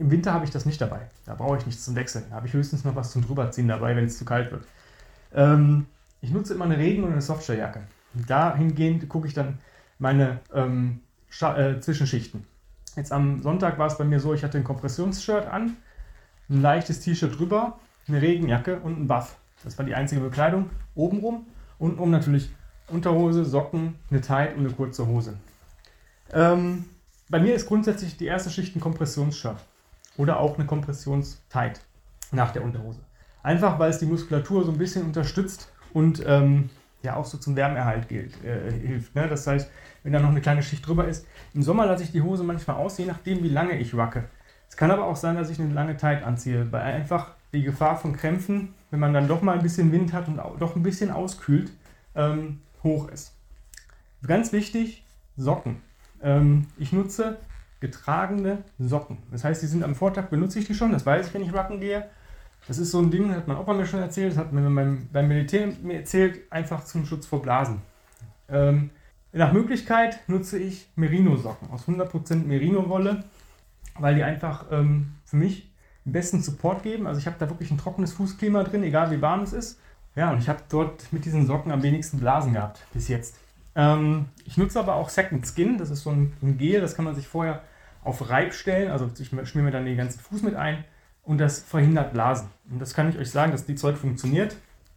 Im 0.00 0.10
Winter 0.10 0.32
habe 0.32 0.44
ich 0.44 0.50
das 0.50 0.66
nicht 0.66 0.80
dabei. 0.80 1.02
Da 1.26 1.36
brauche 1.36 1.56
ich 1.56 1.66
nichts 1.66 1.84
zum 1.84 1.94
Wechseln. 1.94 2.24
Da 2.30 2.34
habe 2.34 2.48
ich 2.48 2.52
höchstens 2.52 2.82
noch 2.82 2.96
was 2.96 3.12
zum 3.12 3.24
Drüberziehen 3.24 3.68
dabei, 3.68 3.94
wenn 3.94 4.06
es 4.06 4.18
zu 4.18 4.24
kalt 4.24 4.50
wird. 4.50 4.64
Ähm, 5.32 5.86
ich 6.20 6.32
nutze 6.32 6.54
immer 6.54 6.64
eine 6.64 6.78
Regen- 6.78 7.04
und 7.04 7.12
eine 7.12 7.22
Softshelljacke. 7.22 7.82
Dahingehend 8.26 9.08
gucke 9.08 9.28
ich 9.28 9.34
dann 9.34 9.60
meine 10.00 10.40
ähm, 10.52 11.02
äh, 11.42 11.80
Zwischenschichten. 11.80 12.44
Jetzt 12.96 13.12
am 13.12 13.42
Sonntag 13.42 13.78
war 13.78 13.86
es 13.86 13.96
bei 13.96 14.04
mir 14.04 14.20
so, 14.20 14.34
ich 14.34 14.42
hatte 14.42 14.58
ein 14.58 14.64
Kompressionsshirt 14.64 15.46
an, 15.46 15.76
ein 16.48 16.62
leichtes 16.62 17.00
T-Shirt 17.00 17.38
drüber, 17.38 17.78
eine 18.08 18.20
Regenjacke 18.20 18.80
und 18.80 19.00
ein 19.00 19.06
Buff. 19.06 19.36
Das 19.62 19.78
war 19.78 19.84
die 19.84 19.94
einzige 19.94 20.20
Bekleidung. 20.20 20.70
Obenrum, 20.94 21.46
untenrum 21.78 22.10
natürlich 22.10 22.50
Unterhose, 22.88 23.44
Socken, 23.44 23.94
eine 24.10 24.20
Tight 24.20 24.56
und 24.56 24.64
eine 24.64 24.74
kurze 24.74 25.06
Hose. 25.06 25.34
Ähm, 26.32 26.86
bei 27.28 27.38
mir 27.38 27.54
ist 27.54 27.66
grundsätzlich 27.66 28.16
die 28.16 28.26
erste 28.26 28.50
Schicht 28.50 28.74
ein 28.74 28.80
Kompressionsshirt 28.80 29.58
oder 30.16 30.40
auch 30.40 30.56
eine 30.58 30.66
Kompressionstight 30.66 31.80
nach 32.32 32.50
der 32.50 32.64
Unterhose. 32.64 33.00
Einfach 33.42 33.78
weil 33.78 33.90
es 33.90 33.98
die 33.98 34.06
Muskulatur 34.06 34.64
so 34.64 34.72
ein 34.72 34.78
bisschen 34.78 35.04
unterstützt 35.04 35.72
und 35.92 36.22
ähm, 36.26 36.70
ja 37.02 37.16
auch 37.16 37.24
so 37.24 37.38
zum 37.38 37.56
Wärmeerhalt 37.56 38.08
gilt, 38.08 38.42
äh, 38.44 38.70
hilft. 38.72 39.14
Ne? 39.14 39.28
Das 39.28 39.46
heißt, 39.46 39.70
wenn 40.02 40.12
da 40.12 40.20
noch 40.20 40.30
eine 40.30 40.40
kleine 40.40 40.62
Schicht 40.62 40.86
drüber 40.86 41.06
ist. 41.06 41.26
Im 41.54 41.62
Sommer 41.62 41.86
lasse 41.86 42.04
ich 42.04 42.12
die 42.12 42.22
Hose 42.22 42.44
manchmal 42.44 42.76
aus, 42.76 42.98
je 42.98 43.06
nachdem, 43.06 43.42
wie 43.42 43.48
lange 43.48 43.78
ich 43.78 43.96
wacke. 43.96 44.24
Es 44.68 44.76
kann 44.76 44.90
aber 44.90 45.04
auch 45.04 45.16
sein, 45.16 45.36
dass 45.36 45.50
ich 45.50 45.58
eine 45.58 45.72
lange 45.72 45.96
Tight 45.96 46.22
anziehe, 46.22 46.70
weil 46.70 46.82
einfach 46.82 47.32
die 47.52 47.62
Gefahr 47.62 47.96
von 47.96 48.16
Krämpfen, 48.16 48.74
wenn 48.90 49.00
man 49.00 49.12
dann 49.12 49.28
doch 49.28 49.42
mal 49.42 49.56
ein 49.56 49.62
bisschen 49.62 49.90
Wind 49.92 50.12
hat 50.12 50.28
und 50.28 50.40
doch 50.58 50.76
ein 50.76 50.82
bisschen 50.82 51.10
auskühlt, 51.10 51.72
ähm, 52.14 52.60
hoch 52.82 53.08
ist. 53.08 53.34
Ganz 54.26 54.52
wichtig, 54.52 55.04
Socken. 55.36 55.82
Ähm, 56.22 56.66
ich 56.78 56.92
nutze 56.92 57.38
getragene 57.80 58.58
Socken. 58.78 59.18
Das 59.30 59.42
heißt, 59.42 59.62
die 59.62 59.66
sind 59.66 59.82
am 59.82 59.94
Vortag, 59.94 60.28
benutze 60.28 60.58
ich 60.58 60.66
die 60.66 60.74
schon, 60.74 60.92
das 60.92 61.06
weiß 61.06 61.28
ich, 61.28 61.34
wenn 61.34 61.42
ich 61.42 61.52
Rucken 61.52 61.80
gehe. 61.80 62.04
Das 62.66 62.78
ist 62.78 62.90
so 62.90 63.00
ein 63.00 63.10
Ding, 63.10 63.34
hat 63.34 63.48
mein 63.48 63.56
Opa 63.56 63.72
mir 63.72 63.86
schon 63.86 64.00
erzählt, 64.00 64.32
das 64.32 64.38
hat 64.38 64.52
mir 64.52 64.62
beim, 64.62 65.08
beim 65.12 65.28
Militär 65.28 65.68
mir 65.82 65.98
erzählt, 65.98 66.40
einfach 66.50 66.84
zum 66.84 67.06
Schutz 67.06 67.26
vor 67.26 67.42
Blasen. 67.42 67.80
Ähm, 68.48 68.90
nach 69.32 69.52
Möglichkeit 69.52 70.20
nutze 70.28 70.58
ich 70.58 70.88
Merino-Socken 70.96 71.70
aus 71.70 71.86
100% 71.86 72.44
Merino-Wolle 72.44 73.24
weil 74.00 74.14
die 74.14 74.24
einfach 74.24 74.66
ähm, 74.70 75.14
für 75.24 75.36
mich 75.36 75.70
den 76.04 76.12
besten 76.12 76.42
Support 76.42 76.82
geben. 76.82 77.06
Also 77.06 77.20
ich 77.20 77.26
habe 77.26 77.36
da 77.38 77.48
wirklich 77.48 77.70
ein 77.70 77.78
trockenes 77.78 78.12
Fußklima 78.12 78.64
drin, 78.64 78.82
egal 78.82 79.10
wie 79.10 79.20
warm 79.20 79.42
es 79.42 79.52
ist. 79.52 79.80
Ja, 80.16 80.32
und 80.32 80.38
ich 80.38 80.48
habe 80.48 80.60
dort 80.68 81.12
mit 81.12 81.24
diesen 81.24 81.46
Socken 81.46 81.70
am 81.70 81.82
wenigsten 81.82 82.18
Blasen 82.18 82.54
gehabt 82.54 82.80
bis 82.92 83.08
jetzt. 83.08 83.36
Ähm, 83.76 84.26
ich 84.44 84.56
nutze 84.56 84.80
aber 84.80 84.94
auch 84.94 85.08
Second 85.08 85.46
Skin, 85.46 85.78
das 85.78 85.90
ist 85.90 86.02
so 86.02 86.10
ein, 86.10 86.32
ein, 86.42 86.58
Gel, 86.58 86.80
das 86.80 86.96
kann 86.96 87.04
man 87.04 87.14
sich 87.14 87.28
vorher 87.28 87.62
auf 88.02 88.28
Reib 88.28 88.52
stellen. 88.52 88.90
Also 88.90 89.08
ich 89.18 89.28
schmier 89.28 89.62
mir 89.62 89.70
dann 89.70 89.84
den 89.84 89.96
ganzen 89.96 90.20
Fuß 90.20 90.42
mit 90.42 90.56
ein 90.56 90.84
und 91.30 91.38
das 91.38 91.60
verhindert 91.60 92.12
Blasen. 92.12 92.48
Und 92.68 92.80
das 92.80 92.92
kann 92.92 93.08
ich 93.08 93.16
euch 93.16 93.30
sagen, 93.30 93.52
dass 93.52 93.64
die 93.64 93.76
Zeug 93.76 93.96
funktioniert. 93.96 94.56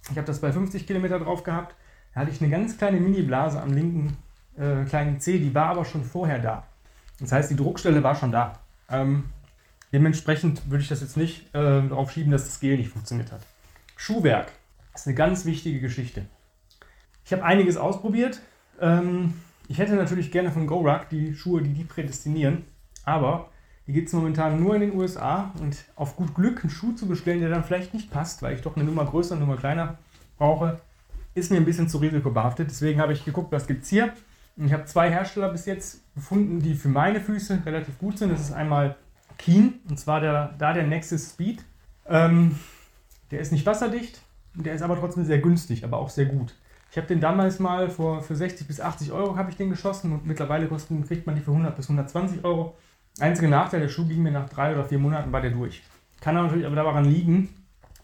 Ich 0.09 0.17
habe 0.17 0.25
das 0.25 0.41
bei 0.41 0.51
50 0.51 0.87
Kilometer 0.87 1.19
drauf 1.19 1.43
gehabt. 1.43 1.75
Da 2.11 2.21
hatte 2.21 2.31
ich 2.31 2.41
eine 2.41 2.49
ganz 2.49 2.75
kleine 2.75 2.99
Mini-Blase 2.99 3.61
am 3.61 3.71
linken 3.71 4.17
äh, 4.57 4.83
kleinen 4.85 5.19
Zeh, 5.19 5.37
die 5.37 5.53
war 5.53 5.67
aber 5.67 5.85
schon 5.85 6.03
vorher 6.03 6.39
da. 6.39 6.65
Das 7.19 7.31
heißt, 7.31 7.51
die 7.51 7.55
Druckstelle 7.55 8.01
war 8.01 8.15
schon 8.15 8.31
da. 8.31 8.53
Ähm, 8.89 9.25
dementsprechend 9.91 10.71
würde 10.71 10.81
ich 10.81 10.89
das 10.89 11.01
jetzt 11.01 11.17
nicht 11.17 11.53
äh, 11.53 11.87
darauf 11.87 12.11
schieben, 12.11 12.31
dass 12.31 12.45
das 12.45 12.59
Gel 12.59 12.77
nicht 12.77 12.89
funktioniert 12.89 13.31
hat. 13.31 13.41
Schuhwerk 13.95 14.51
ist 14.95 15.05
eine 15.05 15.15
ganz 15.15 15.45
wichtige 15.45 15.79
Geschichte. 15.79 16.25
Ich 17.25 17.31
habe 17.31 17.43
einiges 17.43 17.77
ausprobiert. 17.77 18.41
Ähm, 18.81 19.35
ich 19.67 19.77
hätte 19.77 19.93
natürlich 19.93 20.31
gerne 20.31 20.51
von 20.51 20.65
GoRuck 20.65 21.09
die 21.09 21.35
Schuhe, 21.35 21.61
die 21.61 21.73
die 21.73 21.83
prädestinieren, 21.83 22.65
aber 23.05 23.51
Die 23.87 23.93
gibt 23.93 24.07
es 24.07 24.13
momentan 24.13 24.61
nur 24.61 24.75
in 24.75 24.81
den 24.81 24.95
USA 24.95 25.51
und 25.59 25.75
auf 25.95 26.15
gut 26.15 26.33
Glück 26.33 26.63
einen 26.63 26.69
Schuh 26.69 26.93
zu 26.93 27.05
bestellen, 27.05 27.41
der 27.41 27.49
dann 27.49 27.63
vielleicht 27.63 27.93
nicht 27.93 28.11
passt, 28.11 28.41
weil 28.41 28.55
ich 28.55 28.61
doch 28.61 28.75
eine 28.75 28.85
Nummer 28.85 29.05
größer, 29.05 29.35
eine 29.35 29.43
Nummer 29.45 29.57
kleiner 29.57 29.97
brauche, 30.37 30.79
ist 31.35 31.51
mir 31.51 31.57
ein 31.57 31.65
bisschen 31.65 31.89
zu 31.89 31.97
risikobehaftet. 31.97 32.69
Deswegen 32.69 33.01
habe 33.01 33.13
ich 33.13 33.25
geguckt, 33.25 33.51
was 33.51 33.67
gibt 33.67 33.83
es 33.83 33.89
hier. 33.89 34.13
Und 34.55 34.67
ich 34.67 34.73
habe 34.73 34.85
zwei 34.85 35.09
Hersteller 35.09 35.49
bis 35.49 35.65
jetzt 35.65 36.01
gefunden, 36.15 36.61
die 36.61 36.75
für 36.75 36.89
meine 36.89 37.19
Füße 37.19 37.61
relativ 37.65 37.97
gut 37.97 38.17
sind. 38.17 38.31
Das 38.31 38.39
ist 38.39 38.53
einmal 38.53 38.95
Keen, 39.37 39.81
und 39.89 39.99
zwar 39.99 40.21
der, 40.21 40.53
da 40.57 40.73
der 40.73 40.85
Nexus 40.85 41.31
Speed. 41.31 41.65
Ähm, 42.07 42.57
der 43.31 43.39
ist 43.39 43.51
nicht 43.51 43.65
wasserdicht, 43.65 44.21
der 44.53 44.75
ist 44.75 44.83
aber 44.83 44.97
trotzdem 44.97 45.25
sehr 45.25 45.39
günstig, 45.39 45.83
aber 45.83 45.97
auch 45.97 46.09
sehr 46.09 46.25
gut. 46.25 46.53
Ich 46.91 46.97
habe 46.97 47.07
den 47.07 47.19
damals 47.19 47.57
mal 47.57 47.89
vor, 47.89 48.21
für 48.21 48.35
60 48.35 48.67
bis 48.67 48.79
80 48.79 49.11
Euro 49.11 49.35
habe 49.35 49.49
ich 49.49 49.57
den 49.57 49.71
geschossen 49.71 50.11
und 50.13 50.27
mittlerweile 50.27 50.67
kosten, 50.67 51.03
kriegt 51.07 51.25
man 51.25 51.35
die 51.35 51.41
für 51.41 51.49
100 51.49 51.75
bis 51.75 51.89
120 51.89 52.45
Euro. 52.45 52.75
Einziger 53.20 53.48
Nachteil, 53.48 53.79
der 53.79 53.89
Schuh 53.89 54.05
ging 54.05 54.24
mir 54.24 54.32
nach 54.32 54.50
drei 54.50 54.74
oder 54.74 54.86
vier 54.86 54.98
Monaten 54.98 55.32
war 55.32 55.41
der 55.41 55.51
durch. 55.51 55.84
Kann 56.20 56.36
natürlich 56.36 56.65
aber 56.65 56.75
daran 56.75 57.05
liegen, 57.05 57.50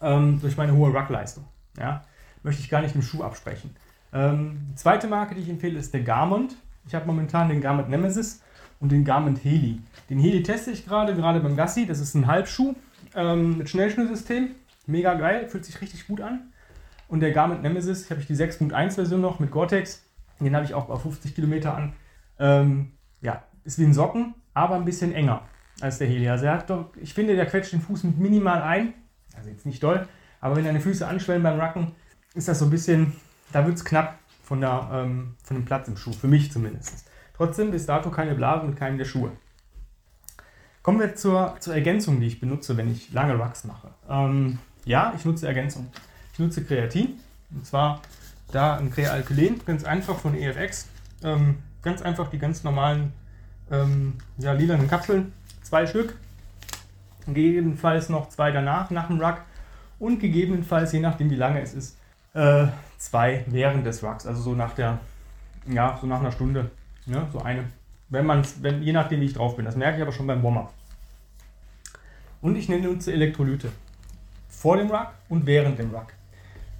ähm, 0.00 0.40
durch 0.40 0.56
meine 0.56 0.74
hohe 0.74 0.90
Ruckleistung. 0.90 1.44
Ja? 1.78 2.04
Möchte 2.42 2.62
ich 2.62 2.70
gar 2.70 2.80
nicht 2.80 2.94
dem 2.94 3.02
Schuh 3.02 3.22
absprechen. 3.22 3.74
Ähm, 4.12 4.66
die 4.70 4.74
zweite 4.76 5.08
Marke, 5.08 5.34
die 5.34 5.42
ich 5.42 5.48
empfehle, 5.48 5.78
ist 5.78 5.92
der 5.92 6.02
Garment. 6.02 6.56
Ich 6.86 6.94
habe 6.94 7.06
momentan 7.06 7.48
den 7.48 7.60
Garment 7.60 7.88
Nemesis 7.88 8.42
und 8.78 8.92
den 8.92 9.04
Garment 9.04 9.44
Heli. 9.44 9.80
Den 10.08 10.18
Heli 10.18 10.42
teste 10.42 10.70
ich 10.70 10.86
gerade, 10.86 11.14
gerade 11.14 11.40
beim 11.40 11.56
Gassi. 11.56 11.86
Das 11.86 12.00
ist 12.00 12.14
ein 12.14 12.26
Halbschuh 12.26 12.74
ähm, 13.14 13.58
mit 13.58 13.68
Schnellschnürsystem. 13.68 14.50
Mega 14.86 15.14
geil, 15.14 15.48
fühlt 15.48 15.64
sich 15.64 15.80
richtig 15.80 16.06
gut 16.06 16.20
an. 16.20 16.52
Und 17.08 17.20
der 17.20 17.32
Garmin 17.32 17.60
Nemesis, 17.60 18.10
habe 18.10 18.20
ich 18.20 18.26
die 18.26 18.36
6.1 18.36 18.92
Version 18.92 19.20
noch 19.20 19.40
mit 19.40 19.50
Gore-Tex. 19.50 20.04
Den 20.40 20.54
habe 20.54 20.64
ich 20.64 20.74
auch 20.74 20.86
bei 20.86 20.96
50 20.96 21.34
Kilometer 21.34 21.76
an. 21.76 21.92
Ähm, 22.38 22.92
ja, 23.20 23.42
ist 23.64 23.78
wie 23.78 23.84
ein 23.84 23.92
Socken, 23.92 24.34
aber 24.54 24.76
ein 24.76 24.84
bisschen 24.84 25.12
enger 25.12 25.42
als 25.80 25.98
der 25.98 26.08
Heli. 26.08 26.28
Also 26.28 26.46
er 26.46 26.54
hat 26.54 26.70
doch, 26.70 26.90
ich 27.00 27.14
finde, 27.14 27.36
der 27.36 27.46
quetscht 27.46 27.72
den 27.72 27.80
Fuß 27.80 28.04
mit 28.04 28.18
minimal 28.18 28.62
ein. 28.62 28.94
Also 29.36 29.50
jetzt 29.50 29.66
nicht 29.66 29.82
doll, 29.82 30.06
aber 30.40 30.56
wenn 30.56 30.64
deine 30.64 30.80
Füße 30.80 31.06
anschwellen 31.06 31.42
beim 31.42 31.58
Racken, 31.58 31.92
ist 32.34 32.48
das 32.48 32.58
so 32.58 32.66
ein 32.66 32.70
bisschen, 32.70 33.12
da 33.52 33.64
wird 33.66 33.76
es 33.76 33.84
knapp 33.84 34.18
von, 34.42 34.60
der, 34.60 34.90
ähm, 34.92 35.36
von 35.42 35.56
dem 35.56 35.64
Platz 35.64 35.88
im 35.88 35.96
Schuh, 35.96 36.12
für 36.12 36.28
mich 36.28 36.52
zumindest. 36.52 37.06
Trotzdem 37.36 37.70
bis 37.70 37.86
dato 37.86 38.10
keine 38.10 38.34
Blasen 38.34 38.70
mit 38.70 38.78
keinem 38.78 38.98
der 38.98 39.04
Schuhe. 39.04 39.32
Kommen 40.82 40.98
wir 40.98 41.14
zur, 41.14 41.56
zur 41.60 41.74
Ergänzung, 41.74 42.20
die 42.20 42.26
ich 42.26 42.40
benutze, 42.40 42.76
wenn 42.76 42.90
ich 42.90 43.12
lange 43.12 43.34
Rucks 43.34 43.64
mache. 43.64 43.90
Ähm, 44.08 44.58
ja, 44.84 45.12
ich 45.16 45.24
nutze 45.24 45.46
Ergänzung 45.46 45.90
nutze 46.40 46.64
Kreatin. 46.64 47.20
Und 47.52 47.66
zwar 47.66 48.00
da 48.50 48.76
ein 48.76 48.90
Krealkylen, 48.90 49.60
ganz 49.64 49.84
einfach 49.84 50.18
von 50.18 50.34
EFX. 50.34 50.88
Ähm, 51.22 51.58
ganz 51.82 52.02
einfach 52.02 52.30
die 52.30 52.38
ganz 52.38 52.64
normalen 52.64 53.12
ähm, 53.70 54.14
ja, 54.38 54.52
lilanen 54.52 54.88
Kapseln, 54.88 55.32
zwei 55.62 55.86
Stück. 55.86 56.16
Gegebenenfalls 57.26 58.08
noch 58.08 58.28
zwei 58.28 58.50
danach, 58.50 58.90
nach 58.90 59.06
dem 59.06 59.20
Ruck. 59.20 59.38
Und 59.98 60.18
gegebenenfalls, 60.18 60.92
je 60.92 61.00
nachdem 61.00 61.30
wie 61.30 61.36
lange 61.36 61.60
es 61.60 61.74
ist, 61.74 61.98
äh, 62.34 62.66
zwei 62.98 63.44
während 63.46 63.86
des 63.86 64.02
Rucks. 64.02 64.26
Also 64.26 64.40
so 64.42 64.54
nach 64.54 64.74
der, 64.74 64.98
ja, 65.66 65.98
so 66.00 66.06
nach 66.06 66.20
einer 66.20 66.32
Stunde. 66.32 66.70
Ne? 67.06 67.26
So 67.32 67.40
eine. 67.40 67.64
Wenn 68.08 68.26
man 68.26 68.44
wenn, 68.60 68.82
je 68.82 68.92
nachdem 68.92 69.20
wie 69.20 69.26
ich 69.26 69.34
drauf 69.34 69.56
bin. 69.56 69.64
Das 69.64 69.76
merke 69.76 69.98
ich 69.98 70.02
aber 70.02 70.12
schon 70.12 70.26
beim 70.26 70.42
Warm-up. 70.42 70.72
Und 72.40 72.56
ich 72.56 72.68
nutze 72.68 73.12
Elektrolyte. 73.12 73.70
Vor 74.48 74.76
dem 74.76 74.90
Ruck 74.90 75.08
und 75.28 75.46
während 75.46 75.78
dem 75.78 75.94
Ruck. 75.94 76.08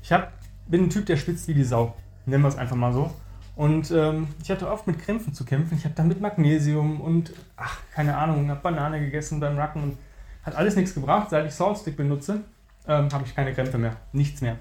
Ich 0.03 0.13
hab, 0.13 0.33
bin 0.67 0.85
ein 0.85 0.91
Typ, 0.91 1.07
der 1.07 1.17
schwitzt 1.17 1.47
wie 1.49 1.55
die 1.55 1.65
Sau. 1.65 1.95
Nennen 2.27 2.43
wir 2.43 2.49
es 2.49 2.57
einfach 2.57 2.77
mal 2.77 2.93
so. 2.93 3.15
Und 3.61 3.91
ähm, 3.91 4.29
ich 4.43 4.51
hatte 4.51 4.71
oft 4.71 4.87
mit 4.87 4.99
Krämpfen 4.99 5.35
zu 5.35 5.45
kämpfen. 5.45 5.77
Ich 5.77 5.85
habe 5.85 5.95
dann 5.95 6.09
mit 6.09 6.19
Magnesium 6.19 6.99
und, 6.99 7.35
ach, 7.59 7.77
keine 7.93 8.17
Ahnung, 8.17 8.49
habe 8.49 8.63
Banane 8.63 9.01
gegessen 9.01 9.39
beim 9.39 9.59
Racken 9.59 9.83
und 9.83 9.99
hat 10.43 10.55
alles 10.55 10.77
nichts 10.77 10.95
gebracht. 10.95 11.29
Seit 11.29 11.47
ich 11.47 11.53
Saltstick 11.53 11.95
benutze, 11.95 12.41
ähm, 12.89 13.11
habe 13.13 13.25
ich 13.27 13.37
keine 13.37 13.53
Krämpfe 13.53 13.77
mehr. 13.77 13.97
Nichts 14.15 14.41
mehr. 14.41 14.57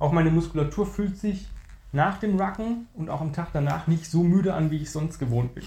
Auch 0.00 0.10
meine 0.10 0.32
Muskulatur 0.32 0.84
fühlt 0.84 1.16
sich 1.16 1.46
nach 1.92 2.18
dem 2.18 2.40
Racken 2.40 2.88
und 2.94 3.08
auch 3.08 3.20
am 3.20 3.32
Tag 3.32 3.50
danach 3.52 3.86
nicht 3.86 4.10
so 4.10 4.24
müde 4.24 4.52
an, 4.52 4.72
wie 4.72 4.78
ich 4.78 4.90
sonst 4.90 5.20
gewohnt 5.20 5.54
bin. 5.54 5.62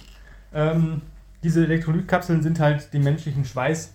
Ähm, 0.54 1.04
diese 1.42 1.64
Elektrolytkapseln 1.64 2.44
sind 2.44 2.60
halt 2.60 2.94
dem 2.94 3.06
menschlichen 3.06 3.46
Schweiß 3.46 3.94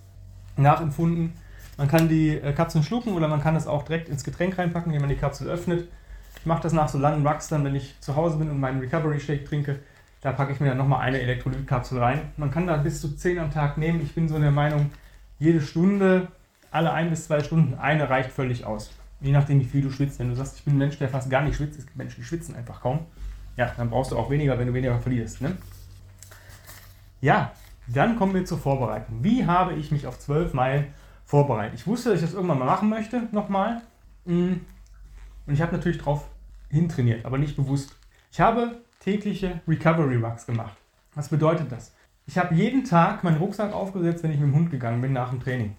nachempfunden. 0.57 1.33
Man 1.77 1.87
kann 1.89 2.09
die 2.09 2.29
äh, 2.29 2.53
Kapseln 2.53 2.83
schlucken 2.83 3.13
oder 3.13 3.27
man 3.27 3.39
kann 3.39 3.55
es 3.55 3.67
auch 3.67 3.83
direkt 3.83 4.09
ins 4.09 4.23
Getränk 4.23 4.57
reinpacken, 4.57 4.91
indem 4.91 5.03
man 5.03 5.11
die 5.11 5.21
Kapsel 5.21 5.47
öffnet. 5.47 5.87
Ich 6.39 6.45
mache 6.45 6.61
das 6.61 6.73
nach 6.73 6.89
so 6.89 6.97
langen 6.97 7.25
Rucks 7.25 7.47
dann, 7.49 7.63
wenn 7.65 7.75
ich 7.75 7.99
zu 7.99 8.15
Hause 8.15 8.37
bin 8.37 8.49
und 8.49 8.59
meinen 8.59 8.79
Recovery 8.79 9.19
Shake 9.19 9.45
trinke. 9.45 9.79
Da 10.21 10.31
packe 10.31 10.51
ich 10.51 10.59
mir 10.59 10.69
dann 10.69 10.77
nochmal 10.77 11.01
eine 11.01 11.19
Elektrolytkapsel 11.19 11.99
rein. 11.99 12.21
Man 12.37 12.51
kann 12.51 12.67
da 12.67 12.77
bis 12.77 13.01
zu 13.01 13.15
10 13.15 13.39
am 13.39 13.51
Tag 13.51 13.77
nehmen. 13.77 14.01
Ich 14.01 14.15
bin 14.15 14.27
so 14.27 14.39
der 14.39 14.51
Meinung, 14.51 14.91
jede 15.37 15.61
Stunde, 15.61 16.27
alle 16.71 16.91
ein 16.91 17.09
bis 17.09 17.25
zwei 17.25 17.41
Stunden, 17.41 17.75
eine 17.75 18.09
reicht 18.09 18.31
völlig 18.31 18.65
aus. 18.65 18.91
Je 19.21 19.31
nachdem, 19.31 19.59
wie 19.59 19.65
viel 19.65 19.81
du 19.81 19.91
schwitzt. 19.91 20.19
Wenn 20.19 20.29
du 20.29 20.35
sagst, 20.35 20.57
ich 20.57 20.65
bin 20.65 20.75
ein 20.75 20.79
Mensch, 20.79 20.97
der 20.97 21.09
fast 21.09 21.29
gar 21.29 21.41
nicht 21.41 21.55
schwitzt, 21.55 21.79
es 21.79 21.85
gibt 21.85 21.97
Menschen, 21.97 22.21
die 22.21 22.25
schwitzen 22.25 22.55
einfach 22.55 22.81
kaum. 22.81 23.05
Ja, 23.57 23.71
dann 23.75 23.89
brauchst 23.89 24.11
du 24.11 24.17
auch 24.17 24.29
weniger, 24.29 24.57
wenn 24.57 24.67
du 24.67 24.73
weniger 24.73 24.99
verlierst. 24.99 25.41
Ne? 25.41 25.57
Ja, 27.21 27.51
dann 27.87 28.15
kommen 28.15 28.33
wir 28.33 28.45
zur 28.45 28.59
Vorbereitung. 28.59 29.23
Wie 29.23 29.45
habe 29.45 29.73
ich 29.73 29.91
mich 29.91 30.07
auf 30.07 30.19
12 30.19 30.53
Meilen 30.53 30.87
vorbereitet. 31.29 31.79
Ich 31.79 31.85
wusste, 31.85 32.09
dass 32.09 32.19
ich 32.19 32.25
das 32.25 32.33
irgendwann 32.33 32.57
mal 32.57 32.65
machen 32.65 32.89
möchte, 32.89 33.27
nochmal. 33.31 33.83
Und 35.49 35.55
ich 35.55 35.63
habe 35.63 35.75
natürlich 35.75 35.97
drauf 35.97 36.29
hintrainiert, 36.69 37.25
aber 37.25 37.39
nicht 37.39 37.55
bewusst. 37.55 37.95
Ich 38.31 38.39
habe 38.39 38.83
tägliche 38.99 39.61
Recovery 39.67 40.17
Rucks 40.17 40.45
gemacht. 40.45 40.77
Was 41.15 41.29
bedeutet 41.29 41.71
das? 41.71 41.95
Ich 42.27 42.37
habe 42.37 42.53
jeden 42.53 42.83
Tag 42.83 43.23
meinen 43.23 43.37
Rucksack 43.37 43.73
aufgesetzt, 43.73 44.21
wenn 44.21 44.29
ich 44.29 44.37
mit 44.37 44.47
dem 44.47 44.53
Hund 44.53 44.69
gegangen 44.69 45.01
bin 45.01 45.11
nach 45.11 45.31
dem 45.31 45.39
Training. 45.39 45.75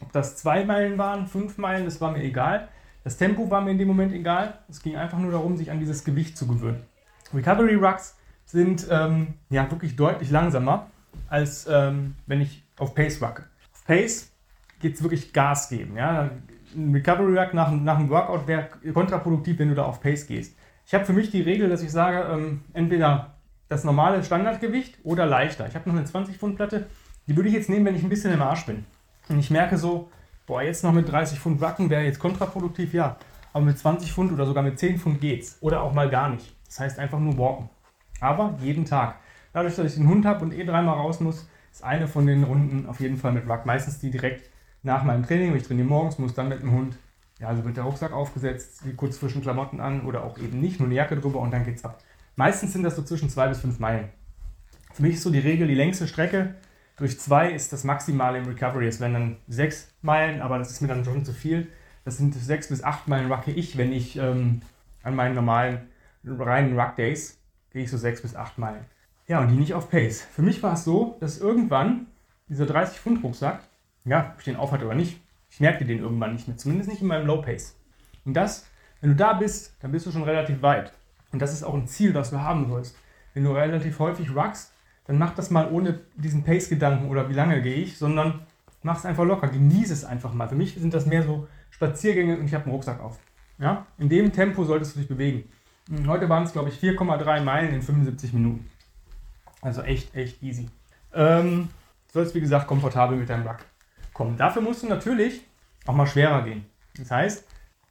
Ob 0.00 0.10
das 0.10 0.34
zwei 0.34 0.64
Meilen 0.64 0.98
waren, 0.98 1.28
fünf 1.28 1.56
Meilen, 1.56 1.84
das 1.84 2.00
war 2.00 2.10
mir 2.10 2.24
egal. 2.24 2.68
Das 3.04 3.16
Tempo 3.16 3.48
war 3.48 3.60
mir 3.60 3.70
in 3.70 3.78
dem 3.78 3.86
Moment 3.86 4.12
egal. 4.12 4.58
Es 4.68 4.82
ging 4.82 4.96
einfach 4.96 5.20
nur 5.20 5.30
darum, 5.30 5.56
sich 5.56 5.70
an 5.70 5.78
dieses 5.78 6.02
Gewicht 6.02 6.36
zu 6.36 6.48
gewöhnen. 6.48 6.82
Recovery 7.32 7.76
Rucks 7.76 8.16
sind 8.44 8.88
ähm, 8.90 9.34
ja 9.50 9.70
wirklich 9.70 9.94
deutlich 9.94 10.32
langsamer, 10.32 10.88
als 11.28 11.68
ähm, 11.70 12.16
wenn 12.26 12.40
ich 12.40 12.64
auf 12.76 12.96
Pace 12.96 13.22
rucke. 13.22 13.44
Auf 13.72 13.84
Pace 13.84 14.32
geht 14.80 14.96
es 14.96 15.02
wirklich 15.04 15.32
Gas 15.32 15.68
geben. 15.68 15.96
Ja? 15.96 16.28
Ein 16.74 16.92
Recovery 16.94 17.36
Rack 17.36 17.54
nach, 17.54 17.70
nach 17.70 17.98
einem 17.98 18.10
Workout 18.10 18.46
wäre 18.46 18.68
kontraproduktiv, 18.92 19.58
wenn 19.58 19.68
du 19.68 19.74
da 19.74 19.84
auf 19.84 20.00
Pace 20.00 20.26
gehst. 20.26 20.56
Ich 20.86 20.94
habe 20.94 21.04
für 21.04 21.12
mich 21.12 21.30
die 21.30 21.42
Regel, 21.42 21.68
dass 21.68 21.82
ich 21.82 21.90
sage, 21.90 22.26
ähm, 22.32 22.62
entweder 22.72 23.34
das 23.68 23.84
normale 23.84 24.22
Standardgewicht 24.22 24.98
oder 25.04 25.26
leichter. 25.26 25.66
Ich 25.66 25.74
habe 25.74 25.88
noch 25.88 25.96
eine 25.96 26.04
20 26.04 26.36
Pfund 26.36 26.56
Platte, 26.56 26.86
die 27.26 27.36
würde 27.36 27.48
ich 27.48 27.54
jetzt 27.54 27.70
nehmen, 27.70 27.86
wenn 27.86 27.94
ich 27.94 28.02
ein 28.02 28.08
bisschen 28.08 28.32
im 28.32 28.42
Arsch 28.42 28.66
bin. 28.66 28.84
Und 29.28 29.38
ich 29.38 29.50
merke 29.50 29.78
so, 29.78 30.10
boah, 30.46 30.62
jetzt 30.62 30.84
noch 30.84 30.92
mit 30.92 31.10
30 31.10 31.38
Pfund 31.38 31.60
Wacken 31.60 31.88
wäre 31.88 32.02
jetzt 32.02 32.18
kontraproduktiv, 32.18 32.92
ja. 32.92 33.16
Aber 33.52 33.64
mit 33.64 33.78
20 33.78 34.12
Pfund 34.12 34.32
oder 34.32 34.46
sogar 34.46 34.62
mit 34.62 34.78
10 34.78 34.98
Pfund 34.98 35.20
geht's. 35.20 35.58
Oder 35.60 35.82
auch 35.82 35.92
mal 35.92 36.08
gar 36.10 36.28
nicht. 36.30 36.54
Das 36.66 36.80
heißt 36.80 36.98
einfach 36.98 37.18
nur 37.18 37.36
walken. 37.38 37.70
Aber 38.20 38.54
jeden 38.60 38.84
Tag. 38.84 39.16
Dadurch, 39.52 39.76
dass 39.76 39.86
ich 39.86 39.94
den 39.94 40.08
Hund 40.08 40.24
habe 40.24 40.44
und 40.44 40.52
eh 40.52 40.64
dreimal 40.64 40.96
raus 40.96 41.20
muss, 41.20 41.48
ist 41.70 41.84
eine 41.84 42.08
von 42.08 42.26
den 42.26 42.44
Runden 42.44 42.86
auf 42.86 43.00
jeden 43.00 43.16
Fall 43.16 43.32
mit 43.32 43.46
Wack. 43.48 43.66
Meistens 43.66 43.98
die 43.98 44.10
direkt 44.10 44.50
nach 44.82 45.04
meinem 45.04 45.24
Training, 45.24 45.54
ich 45.54 45.62
trainiere 45.62 45.86
morgens, 45.86 46.18
muss 46.18 46.34
dann 46.34 46.48
mit 46.48 46.62
dem 46.62 46.72
Hund, 46.72 46.96
ja, 47.38 47.48
also 47.48 47.64
wird 47.64 47.76
der 47.76 47.84
Rucksack 47.84 48.12
aufgesetzt, 48.12 48.82
kurz 48.96 49.18
frischen 49.18 49.42
Klamotten 49.42 49.80
an 49.80 50.02
oder 50.02 50.24
auch 50.24 50.38
eben 50.38 50.60
nicht, 50.60 50.80
nur 50.80 50.88
eine 50.88 50.96
Jacke 50.96 51.16
drüber 51.16 51.40
und 51.40 51.52
dann 51.52 51.64
geht's 51.64 51.84
ab. 51.84 52.02
Meistens 52.36 52.72
sind 52.72 52.82
das 52.82 52.96
so 52.96 53.02
zwischen 53.02 53.30
zwei 53.30 53.48
bis 53.48 53.60
fünf 53.60 53.78
Meilen. 53.78 54.08
Für 54.92 55.02
mich 55.02 55.14
ist 55.14 55.22
so 55.22 55.30
die 55.30 55.38
Regel, 55.38 55.68
die 55.68 55.74
längste 55.74 56.06
Strecke 56.06 56.54
durch 56.96 57.18
zwei 57.18 57.50
ist 57.50 57.72
das 57.72 57.84
Maximale 57.84 58.38
im 58.38 58.46
Recovery. 58.46 58.86
Es 58.86 59.00
werden 59.00 59.14
dann 59.14 59.36
sechs 59.48 59.92
Meilen, 60.02 60.40
aber 60.40 60.58
das 60.58 60.70
ist 60.70 60.80
mir 60.82 60.88
dann 60.88 61.04
schon 61.04 61.24
zu 61.24 61.32
viel. 61.32 61.68
Das 62.04 62.16
sind 62.18 62.34
sechs 62.34 62.68
bis 62.68 62.82
acht 62.82 63.08
Meilen 63.08 63.32
rucke 63.32 63.50
ich, 63.50 63.76
wenn 63.76 63.92
ich 63.92 64.16
ähm, 64.16 64.60
an 65.02 65.14
meinen 65.14 65.34
normalen 65.34 65.88
reinen 66.24 66.78
Ruck 66.78 66.96
Days 66.96 67.38
gehe 67.70 67.82
ich 67.84 67.90
so 67.90 67.96
sechs 67.96 68.22
bis 68.22 68.36
acht 68.36 68.58
Meilen. 68.58 68.84
Ja, 69.26 69.40
und 69.40 69.48
die 69.48 69.56
nicht 69.56 69.74
auf 69.74 69.88
Pace. 69.90 70.22
Für 70.22 70.42
mich 70.42 70.62
war 70.62 70.74
es 70.74 70.84
so, 70.84 71.16
dass 71.20 71.38
irgendwann 71.38 72.06
dieser 72.48 72.66
30 72.66 72.98
Pfund 72.98 73.24
Rucksack 73.24 73.60
ja, 74.04 74.32
ob 74.32 74.38
ich 74.38 74.44
den 74.44 74.56
aufhatte 74.56 74.86
oder 74.86 74.94
nicht, 74.94 75.20
ich 75.50 75.60
merke 75.60 75.84
den 75.84 75.98
irgendwann 75.98 76.32
nicht 76.32 76.48
mehr, 76.48 76.56
zumindest 76.56 76.90
nicht 76.90 77.02
in 77.02 77.08
meinem 77.08 77.26
Low 77.26 77.42
Pace. 77.42 77.76
Und 78.24 78.34
das, 78.34 78.66
wenn 79.00 79.10
du 79.10 79.16
da 79.16 79.34
bist, 79.34 79.76
dann 79.80 79.92
bist 79.92 80.06
du 80.06 80.12
schon 80.12 80.22
relativ 80.22 80.62
weit. 80.62 80.92
Und 81.32 81.40
das 81.40 81.52
ist 81.52 81.62
auch 81.62 81.74
ein 81.74 81.86
Ziel, 81.86 82.12
das 82.12 82.30
du 82.30 82.40
haben 82.40 82.68
sollst. 82.68 82.96
Wenn 83.34 83.44
du 83.44 83.52
relativ 83.52 83.98
häufig 83.98 84.34
ruckst, 84.34 84.72
dann 85.06 85.18
mach 85.18 85.34
das 85.34 85.50
mal 85.50 85.70
ohne 85.70 86.00
diesen 86.16 86.44
Pace-Gedanken 86.44 87.08
oder 87.08 87.28
wie 87.28 87.34
lange 87.34 87.60
gehe 87.62 87.76
ich, 87.76 87.98
sondern 87.98 88.46
mach 88.82 88.98
es 88.98 89.06
einfach 89.06 89.24
locker, 89.24 89.48
genieße 89.48 89.92
es 89.92 90.04
einfach 90.04 90.32
mal. 90.32 90.48
Für 90.48 90.54
mich 90.54 90.74
sind 90.74 90.94
das 90.94 91.06
mehr 91.06 91.22
so 91.22 91.48
Spaziergänge 91.70 92.38
und 92.38 92.46
ich 92.46 92.54
habe 92.54 92.64
einen 92.64 92.74
Rucksack 92.74 93.00
auf. 93.00 93.18
Ja? 93.58 93.86
In 93.98 94.08
dem 94.08 94.32
Tempo 94.32 94.64
solltest 94.64 94.94
du 94.94 95.00
dich 95.00 95.08
bewegen. 95.08 95.48
Und 95.90 96.06
heute 96.06 96.28
waren 96.28 96.44
es, 96.44 96.52
glaube 96.52 96.68
ich, 96.68 96.78
4,3 96.78 97.40
Meilen 97.40 97.74
in 97.74 97.82
75 97.82 98.32
Minuten. 98.32 98.70
Also 99.60 99.82
echt, 99.82 100.14
echt 100.14 100.42
easy. 100.42 100.68
Ähm, 101.12 101.68
sollst, 102.12 102.34
wie 102.34 102.40
gesagt, 102.40 102.66
komfortabel 102.66 103.16
mit 103.16 103.28
deinem 103.28 103.46
Ruck 103.46 103.58
kommen. 104.22 104.36
Dafür 104.36 104.62
musst 104.62 104.84
du 104.84 104.86
natürlich 104.86 105.42
auch 105.84 105.94
mal 105.94 106.06
schwerer 106.06 106.42
gehen. 106.42 106.64
Das 106.96 107.10
heißt, 107.10 107.44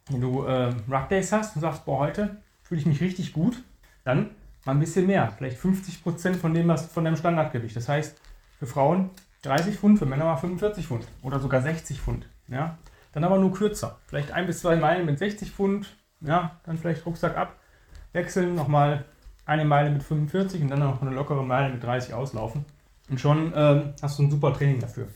wenn 0.08 0.20
du 0.22 0.44
äh, 0.44 0.72
Rug 0.90 1.08
Days 1.10 1.30
hast 1.30 1.54
und 1.54 1.60
sagst, 1.60 1.84
boah, 1.84 1.98
heute 1.98 2.38
fühle 2.62 2.80
ich 2.80 2.86
mich 2.86 3.02
richtig 3.02 3.34
gut, 3.34 3.62
dann 4.04 4.30
mal 4.64 4.72
ein 4.72 4.80
bisschen 4.80 5.06
mehr. 5.06 5.30
Vielleicht 5.36 5.58
50% 5.60 6.36
von 6.36 6.54
dem, 6.54 6.68
was 6.68 6.86
von 6.86 7.04
deinem 7.04 7.16
Standardgewicht. 7.16 7.76
Das 7.76 7.88
heißt, 7.88 8.18
für 8.58 8.66
Frauen 8.66 9.10
30 9.42 9.76
Pfund, 9.76 9.98
für 9.98 10.06
Männer 10.06 10.24
mal 10.24 10.36
45 10.36 10.86
Pfund 10.86 11.06
oder 11.22 11.38
sogar 11.38 11.60
60 11.60 12.00
Pfund. 12.00 12.26
Ja? 12.48 12.78
Dann 13.12 13.24
aber 13.24 13.38
nur 13.38 13.52
kürzer. 13.52 13.98
Vielleicht 14.06 14.32
ein 14.32 14.46
bis 14.46 14.60
zwei 14.60 14.76
Meilen 14.76 15.04
mit 15.04 15.18
60 15.18 15.50
Pfund, 15.50 15.94
ja, 16.22 16.60
dann 16.64 16.78
vielleicht 16.78 17.04
Rucksack 17.04 17.36
ab, 17.36 17.56
wechseln, 18.12 18.54
nochmal 18.54 19.04
eine 19.44 19.66
Meile 19.66 19.90
mit 19.90 20.02
45 20.02 20.62
und 20.62 20.68
dann 20.68 20.78
noch 20.78 21.02
eine 21.02 21.10
lockere 21.10 21.44
Meile 21.44 21.70
mit 21.74 21.82
30 21.82 22.14
auslaufen. 22.14 22.64
Und 23.10 23.20
schon 23.20 23.52
ähm, 23.54 23.92
hast 24.00 24.18
du 24.18 24.22
ein 24.22 24.30
super 24.30 24.54
Training 24.54 24.80
dafür. 24.80 25.08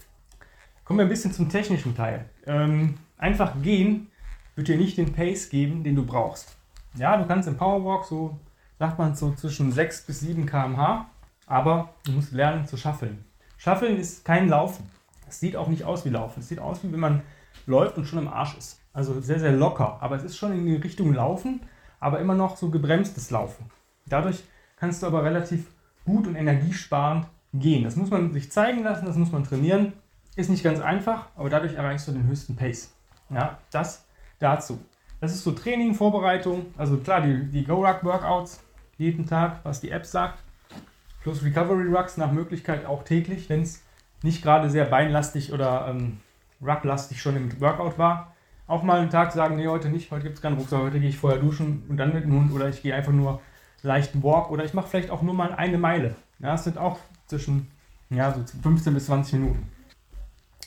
Kommen 0.86 1.00
wir 1.00 1.06
ein 1.06 1.08
bisschen 1.08 1.32
zum 1.32 1.48
technischen 1.48 1.96
Teil. 1.96 2.26
Ähm, 2.46 2.94
einfach 3.18 3.60
gehen 3.60 4.06
wird 4.54 4.68
dir 4.68 4.76
nicht 4.76 4.96
den 4.96 5.12
Pace 5.12 5.48
geben, 5.50 5.82
den 5.82 5.96
du 5.96 6.06
brauchst. 6.06 6.56
Ja, 6.94 7.16
du 7.16 7.26
kannst 7.26 7.48
im 7.48 7.56
Powerwalk 7.56 8.04
so, 8.04 8.38
sagt 8.78 8.96
man 8.96 9.16
so 9.16 9.34
zwischen 9.34 9.72
6 9.72 10.06
bis 10.06 10.20
7 10.20 10.46
km/h, 10.46 11.10
aber 11.48 11.88
du 12.04 12.12
musst 12.12 12.30
lernen 12.30 12.68
zu 12.68 12.76
schaffeln. 12.76 13.24
Schaffeln 13.56 13.96
ist 13.96 14.24
kein 14.24 14.48
Laufen. 14.48 14.88
Es 15.28 15.40
sieht 15.40 15.56
auch 15.56 15.66
nicht 15.66 15.82
aus 15.82 16.04
wie 16.04 16.10
Laufen. 16.10 16.38
Es 16.38 16.48
sieht 16.48 16.60
aus, 16.60 16.84
wie 16.84 16.92
wenn 16.92 17.00
man 17.00 17.22
läuft 17.66 17.98
und 17.98 18.06
schon 18.06 18.20
im 18.20 18.28
Arsch 18.28 18.56
ist. 18.56 18.80
Also 18.92 19.20
sehr, 19.20 19.40
sehr 19.40 19.52
locker. 19.52 19.98
Aber 20.00 20.14
es 20.14 20.22
ist 20.22 20.36
schon 20.36 20.52
in 20.52 20.66
die 20.66 20.76
Richtung 20.76 21.12
Laufen, 21.12 21.62
aber 21.98 22.20
immer 22.20 22.36
noch 22.36 22.56
so 22.56 22.70
gebremstes 22.70 23.32
Laufen. 23.32 23.66
Dadurch 24.06 24.44
kannst 24.76 25.02
du 25.02 25.08
aber 25.08 25.24
relativ 25.24 25.66
gut 26.04 26.28
und 26.28 26.36
energiesparend 26.36 27.26
gehen. 27.52 27.82
Das 27.82 27.96
muss 27.96 28.10
man 28.10 28.32
sich 28.32 28.52
zeigen 28.52 28.84
lassen, 28.84 29.04
das 29.04 29.16
muss 29.16 29.32
man 29.32 29.42
trainieren. 29.42 29.94
Ist 30.36 30.50
nicht 30.50 30.62
ganz 30.62 30.80
einfach, 30.80 31.28
aber 31.34 31.48
dadurch 31.48 31.74
erreichst 31.74 32.06
du 32.08 32.12
den 32.12 32.26
höchsten 32.26 32.56
Pace. 32.56 32.92
Ja, 33.30 33.58
das 33.70 34.04
dazu. 34.38 34.78
Das 35.18 35.32
ist 35.32 35.42
so 35.42 35.52
Training, 35.52 35.94
Vorbereitung, 35.94 36.66
also 36.76 36.98
klar, 36.98 37.22
die, 37.22 37.46
die 37.46 37.64
Go-Ruck-Workouts 37.64 38.60
jeden 38.98 39.26
Tag, 39.26 39.60
was 39.62 39.80
die 39.80 39.90
App 39.90 40.04
sagt, 40.04 40.38
plus 41.22 41.42
Recovery-Rucks 41.42 42.18
nach 42.18 42.32
Möglichkeit 42.32 42.84
auch 42.84 43.02
täglich, 43.02 43.48
wenn 43.48 43.62
es 43.62 43.82
nicht 44.22 44.42
gerade 44.42 44.68
sehr 44.68 44.84
beinlastig 44.84 45.54
oder 45.54 45.88
ähm, 45.88 46.20
rucklastig 46.62 47.20
schon 47.20 47.36
im 47.36 47.60
Workout 47.60 47.98
war. 47.98 48.34
Auch 48.66 48.82
mal 48.82 49.00
einen 49.00 49.10
Tag 49.10 49.32
sagen, 49.32 49.56
nee, 49.56 49.68
heute 49.68 49.88
nicht, 49.88 50.10
heute 50.10 50.24
gibt 50.24 50.36
es 50.36 50.42
keinen 50.42 50.58
Rucksack, 50.58 50.80
heute 50.80 51.00
gehe 51.00 51.08
ich 51.08 51.16
vorher 51.16 51.40
duschen 51.40 51.84
und 51.88 51.96
dann 51.96 52.12
mit 52.12 52.24
dem 52.24 52.32
Hund 52.32 52.52
oder 52.52 52.68
ich 52.68 52.82
gehe 52.82 52.94
einfach 52.94 53.12
nur 53.12 53.40
leichten 53.82 54.22
Walk 54.22 54.50
oder 54.50 54.64
ich 54.64 54.74
mache 54.74 54.88
vielleicht 54.88 55.10
auch 55.10 55.22
nur 55.22 55.34
mal 55.34 55.54
eine 55.54 55.78
Meile. 55.78 56.16
Ja, 56.40 56.52
das 56.52 56.64
sind 56.64 56.76
auch 56.76 56.98
zwischen 57.26 57.70
ja, 58.10 58.32
so 58.32 58.42
15 58.62 58.92
bis 58.92 59.06
20 59.06 59.34
Minuten. 59.34 59.75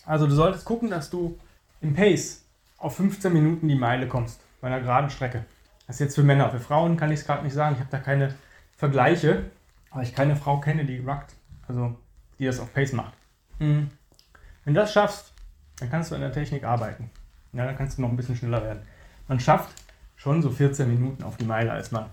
Also 0.10 0.26
du 0.26 0.34
solltest 0.34 0.66
gucken, 0.66 0.90
dass 0.90 1.12
du 1.12 1.38
im 1.82 1.94
Pace 1.94 2.44
auf 2.80 2.96
15 2.96 3.32
Minuten 3.32 3.68
die 3.68 3.76
Meile 3.76 4.08
kommst, 4.08 4.42
bei 4.60 4.68
einer 4.68 4.80
geraden 4.82 5.12
Strecke. 5.12 5.46
Das 5.86 5.98
ist 5.98 6.00
jetzt 6.00 6.16
für 6.16 6.24
Männer. 6.24 6.50
Für 6.50 6.60
Frauen 6.60 6.98
kann 6.98 7.12
ich 7.12 7.20
es 7.20 7.28
gerade 7.28 7.44
nicht 7.44 7.54
sagen. 7.54 7.76
Ich 7.76 7.80
habe 7.80 7.92
da 7.92 8.00
keine 8.00 8.34
Vergleiche, 8.76 9.44
weil 9.92 10.02
ich 10.02 10.16
keine 10.16 10.36
Frau 10.36 10.60
kenne, 10.60 10.84
die 10.84 10.98
ruckt, 10.98 11.36
also 11.68 11.96
die 12.40 12.46
das 12.46 12.60
auf 12.60 12.74
Pace 12.74 12.94
macht. 12.94 13.14
Mhm. 13.60 13.92
Wenn 14.66 14.74
du 14.74 14.80
das 14.80 14.92
schaffst, 14.92 15.32
dann 15.78 15.92
kannst 15.92 16.10
du 16.10 16.16
an 16.16 16.22
der 16.22 16.34
Technik 16.34 16.64
arbeiten. 16.64 17.12
Ja, 17.54 17.66
dann 17.66 17.78
kannst 17.78 18.00
du 18.00 18.02
noch 18.02 18.10
ein 18.10 18.18
bisschen 18.18 18.36
schneller 18.36 18.64
werden. 18.64 18.82
Man 19.28 19.40
schafft 19.40 19.76
schon 20.16 20.42
so 20.42 20.50
14 20.50 20.90
Minuten 20.90 21.22
auf 21.22 21.38
die 21.38 21.46
Meile 21.46 21.72
als 21.72 21.92
Mann. 21.92 22.08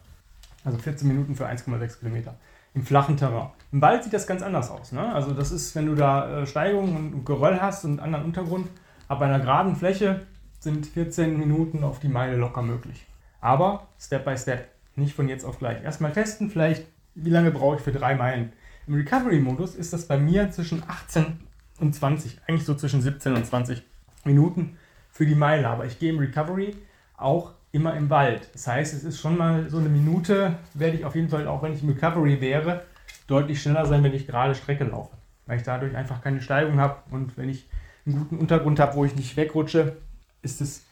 Also 0.66 0.76
14 0.76 1.08
Minuten 1.08 1.34
für 1.34 1.46
1,6 1.46 2.00
Kilometer. 2.00 2.34
Im 2.76 2.82
flachen 2.82 3.16
Terrain. 3.16 3.48
Im 3.72 3.80
Wald 3.80 4.04
sieht 4.04 4.12
das 4.12 4.26
ganz 4.26 4.42
anders 4.42 4.70
aus. 4.70 4.92
Ne? 4.92 5.12
Also 5.14 5.32
das 5.32 5.50
ist, 5.50 5.74
wenn 5.74 5.86
du 5.86 5.94
da 5.94 6.42
äh, 6.42 6.46
Steigungen 6.46 7.14
und 7.14 7.24
Geröll 7.24 7.58
hast 7.58 7.86
und 7.86 8.00
anderen 8.00 8.26
Untergrund, 8.26 8.68
bei 9.08 9.18
einer 9.18 9.40
geraden 9.40 9.76
Fläche 9.76 10.26
sind 10.60 10.84
14 10.84 11.38
Minuten 11.38 11.84
auf 11.84 12.00
die 12.00 12.08
Meile 12.08 12.36
locker 12.36 12.60
möglich. 12.60 13.06
Aber 13.40 13.88
Step 13.98 14.26
by 14.26 14.36
Step, 14.36 14.68
nicht 14.94 15.14
von 15.14 15.26
jetzt 15.26 15.44
auf 15.44 15.58
gleich. 15.58 15.82
Erstmal 15.82 16.12
testen, 16.12 16.50
vielleicht, 16.50 16.86
wie 17.14 17.30
lange 17.30 17.50
brauche 17.50 17.76
ich 17.76 17.82
für 17.82 17.92
drei 17.92 18.14
Meilen. 18.14 18.52
Im 18.86 18.94
Recovery-Modus 18.94 19.74
ist 19.74 19.94
das 19.94 20.06
bei 20.06 20.18
mir 20.18 20.50
zwischen 20.50 20.82
18 20.86 21.40
und 21.80 21.94
20, 21.94 22.40
eigentlich 22.46 22.66
so 22.66 22.74
zwischen 22.74 23.00
17 23.00 23.34
und 23.34 23.46
20 23.46 23.82
Minuten 24.24 24.76
für 25.10 25.24
die 25.24 25.34
Meile. 25.34 25.68
Aber 25.68 25.86
ich 25.86 25.98
gehe 25.98 26.12
im 26.12 26.18
Recovery 26.18 26.76
auch 27.16 27.52
immer 27.72 27.94
im 27.94 28.10
Wald. 28.10 28.48
Das 28.52 28.66
heißt, 28.66 28.94
es 28.94 29.04
ist 29.04 29.20
schon 29.20 29.36
mal 29.36 29.68
so 29.68 29.78
eine 29.78 29.88
Minute, 29.88 30.56
werde 30.74 30.96
ich 30.96 31.04
auf 31.04 31.14
jeden 31.14 31.28
Fall, 31.28 31.46
auch 31.46 31.62
wenn 31.62 31.72
ich 31.72 31.82
im 31.82 31.90
Recovery 31.90 32.40
wäre, 32.40 32.84
deutlich 33.26 33.60
schneller 33.60 33.86
sein, 33.86 34.02
wenn 34.02 34.14
ich 34.14 34.26
gerade 34.26 34.54
Strecke 34.54 34.84
laufe. 34.84 35.16
Weil 35.46 35.58
ich 35.58 35.62
dadurch 35.62 35.94
einfach 35.94 36.22
keine 36.22 36.40
Steigung 36.40 36.80
habe 36.80 36.96
und 37.10 37.36
wenn 37.36 37.48
ich 37.48 37.68
einen 38.06 38.18
guten 38.18 38.38
Untergrund 38.38 38.80
habe, 38.80 38.94
wo 38.94 39.04
ich 39.04 39.16
nicht 39.16 39.36
wegrutsche, 39.36 39.96
ist 40.42 40.60
es 40.60 40.84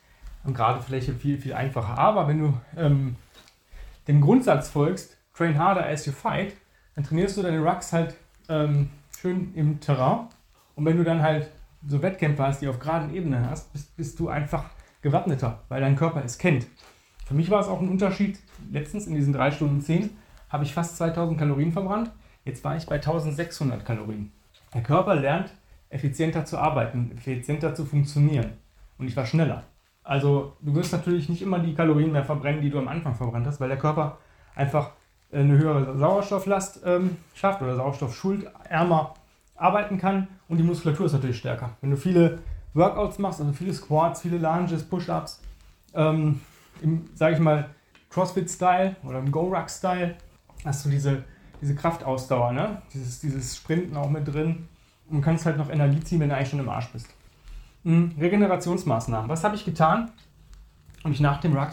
an 0.44 0.54
gerade 0.54 0.82
Fläche 0.82 1.14
viel, 1.14 1.38
viel 1.38 1.54
einfacher. 1.54 1.98
Aber 1.98 2.28
wenn 2.28 2.38
du 2.38 2.54
ähm, 2.76 3.16
dem 4.06 4.20
Grundsatz 4.20 4.68
folgst, 4.68 5.16
train 5.34 5.58
harder 5.58 5.86
as 5.86 6.06
you 6.06 6.12
fight, 6.12 6.54
dann 6.94 7.04
trainierst 7.04 7.36
du 7.36 7.42
deine 7.42 7.60
Rucks 7.60 7.92
halt 7.92 8.14
ähm, 8.48 8.90
schön 9.20 9.52
im 9.54 9.80
Terrain. 9.80 10.28
Und 10.74 10.84
wenn 10.84 10.96
du 10.96 11.04
dann 11.04 11.22
halt 11.22 11.50
so 11.86 12.02
Wettkämpfe 12.02 12.42
hast, 12.42 12.60
die 12.60 12.68
auf 12.68 12.78
geraden 12.78 13.14
Ebene 13.14 13.48
hast, 13.48 13.72
bist, 13.72 13.96
bist 13.96 14.18
du 14.18 14.28
einfach 14.28 14.64
gewappneter, 15.04 15.60
weil 15.68 15.80
dein 15.80 15.94
Körper 15.94 16.24
es 16.24 16.38
kennt. 16.38 16.66
Für 17.24 17.34
mich 17.34 17.50
war 17.50 17.60
es 17.60 17.68
auch 17.68 17.80
ein 17.80 17.88
Unterschied. 17.88 18.40
Letztens 18.72 19.06
in 19.06 19.14
diesen 19.14 19.32
3 19.32 19.52
Stunden 19.52 19.80
10 19.80 20.10
habe 20.48 20.64
ich 20.64 20.74
fast 20.74 20.96
2000 20.96 21.38
Kalorien 21.38 21.72
verbrannt. 21.72 22.10
Jetzt 22.44 22.64
war 22.64 22.76
ich 22.76 22.86
bei 22.86 22.96
1600 22.96 23.84
Kalorien. 23.84 24.32
Der 24.74 24.82
Körper 24.82 25.14
lernt 25.14 25.54
effizienter 25.90 26.44
zu 26.44 26.58
arbeiten, 26.58 27.12
effizienter 27.16 27.74
zu 27.74 27.84
funktionieren. 27.84 28.54
Und 28.98 29.06
ich 29.06 29.16
war 29.16 29.26
schneller. 29.26 29.62
Also 30.02 30.56
du 30.60 30.74
wirst 30.74 30.92
natürlich 30.92 31.28
nicht 31.28 31.42
immer 31.42 31.58
die 31.58 31.74
Kalorien 31.74 32.12
mehr 32.12 32.24
verbrennen, 32.24 32.60
die 32.60 32.70
du 32.70 32.78
am 32.78 32.88
Anfang 32.88 33.14
verbrannt 33.14 33.46
hast, 33.46 33.60
weil 33.60 33.68
der 33.68 33.78
Körper 33.78 34.18
einfach 34.54 34.90
eine 35.32 35.56
höhere 35.56 35.96
Sauerstofflast 35.96 36.80
ähm, 36.84 37.16
schafft 37.34 37.62
oder 37.62 37.76
Sauerstoffschuld 37.76 38.50
ärmer 38.68 39.14
arbeiten 39.54 39.98
kann 39.98 40.28
und 40.48 40.58
die 40.58 40.62
Muskulatur 40.62 41.06
ist 41.06 41.12
natürlich 41.12 41.38
stärker. 41.38 41.76
Wenn 41.80 41.90
du 41.90 41.96
viele 41.96 42.38
Workouts 42.74 43.18
machst, 43.18 43.40
also 43.40 43.52
viele 43.52 43.72
Squats, 43.72 44.22
viele 44.22 44.38
Lunges, 44.38 44.82
Push-Ups, 44.82 45.40
ähm, 45.94 46.40
im, 46.82 47.08
sage 47.14 47.34
ich 47.34 47.40
mal, 47.40 47.70
CrossFit-Style 48.10 48.96
oder 49.04 49.20
im 49.20 49.30
Go-Ruck-Style, 49.30 50.16
hast 50.64 50.84
du 50.84 50.90
diese, 50.90 51.24
diese 51.60 51.74
Kraftausdauer, 51.74 52.52
ne? 52.52 52.82
dieses, 52.92 53.20
dieses 53.20 53.56
Sprinten 53.56 53.96
auch 53.96 54.10
mit 54.10 54.26
drin 54.26 54.68
und 55.08 55.20
kannst 55.20 55.46
halt 55.46 55.56
noch 55.56 55.70
Energie 55.70 56.00
ziehen, 56.00 56.20
wenn 56.20 56.28
du 56.28 56.36
eigentlich 56.36 56.50
schon 56.50 56.60
im 56.60 56.68
Arsch 56.68 56.88
bist. 56.92 57.08
Mhm. 57.84 58.12
Regenerationsmaßnahmen. 58.18 59.28
Was 59.28 59.44
habe 59.44 59.54
ich 59.54 59.64
getan, 59.64 60.10
um 61.04 61.10
mich 61.10 61.20
nach 61.20 61.40
dem 61.40 61.56
Ruck 61.56 61.72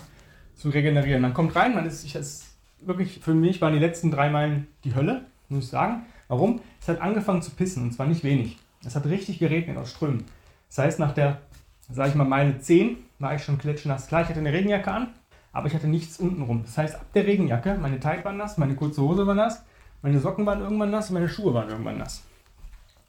zu 0.56 0.70
regenerieren? 0.70 1.22
Man 1.22 1.34
kommt 1.34 1.56
rein, 1.56 1.74
man 1.74 1.86
ist, 1.86 2.04
ich, 2.04 2.16
ist 2.16 2.56
wirklich, 2.82 3.20
für 3.20 3.34
mich 3.34 3.62
waren 3.62 3.74
die 3.74 3.80
letzten 3.80 4.12
drei 4.12 4.30
Meilen 4.30 4.68
die 4.84 4.94
Hölle, 4.94 5.26
muss 5.50 5.66
ich 5.66 5.70
sagen. 5.70 6.06
Warum? 6.28 6.62
Es 6.80 6.88
hat 6.88 7.02
angefangen 7.02 7.42
zu 7.42 7.52
pissen 7.52 7.84
und 7.84 7.94
zwar 7.94 8.08
nicht 8.08 8.24
wenig. 8.24 8.58
Es 8.84 8.96
hat 8.96 9.06
richtig 9.06 9.40
geregnet 9.40 9.78
aus 9.78 9.92
Strömen. 9.92 10.26
Das 10.72 10.78
heißt, 10.78 11.00
nach 11.00 11.12
der, 11.12 11.42
sage 11.90 12.12
ich 12.12 12.16
mal, 12.16 12.24
Meile 12.24 12.58
10 12.58 12.96
war 13.20 13.36
ich 13.36 13.44
schon 13.44 13.58
klitschnass. 13.58 14.08
Klar, 14.08 14.22
ich 14.22 14.30
hatte 14.30 14.40
eine 14.40 14.54
Regenjacke 14.54 14.90
an, 14.90 15.10
aber 15.52 15.68
ich 15.68 15.76
hatte 15.76 15.88
nichts 15.88 16.18
unten 16.18 16.42
rum. 16.44 16.62
Das 16.64 16.78
heißt, 16.78 16.96
ab 16.96 17.06
der 17.14 17.28
Regenjacke, 17.28 17.78
meine 17.78 18.00
Teig 18.00 18.24
war 18.24 18.32
nass, 18.32 18.58
meine 18.58 18.76
kurze 18.76 19.02
Hose 19.02 19.28
war 19.28 19.36
nass, 19.36 19.66
meine 20.02 20.20
Socken 20.20 20.46
waren 20.46 20.62
irgendwann 20.62 20.90
nass 20.90 21.10
und 21.10 21.16
meine 21.16 21.28
Schuhe 21.28 21.54
waren 21.54 21.68
irgendwann 21.68 21.98
nass. 21.98 22.24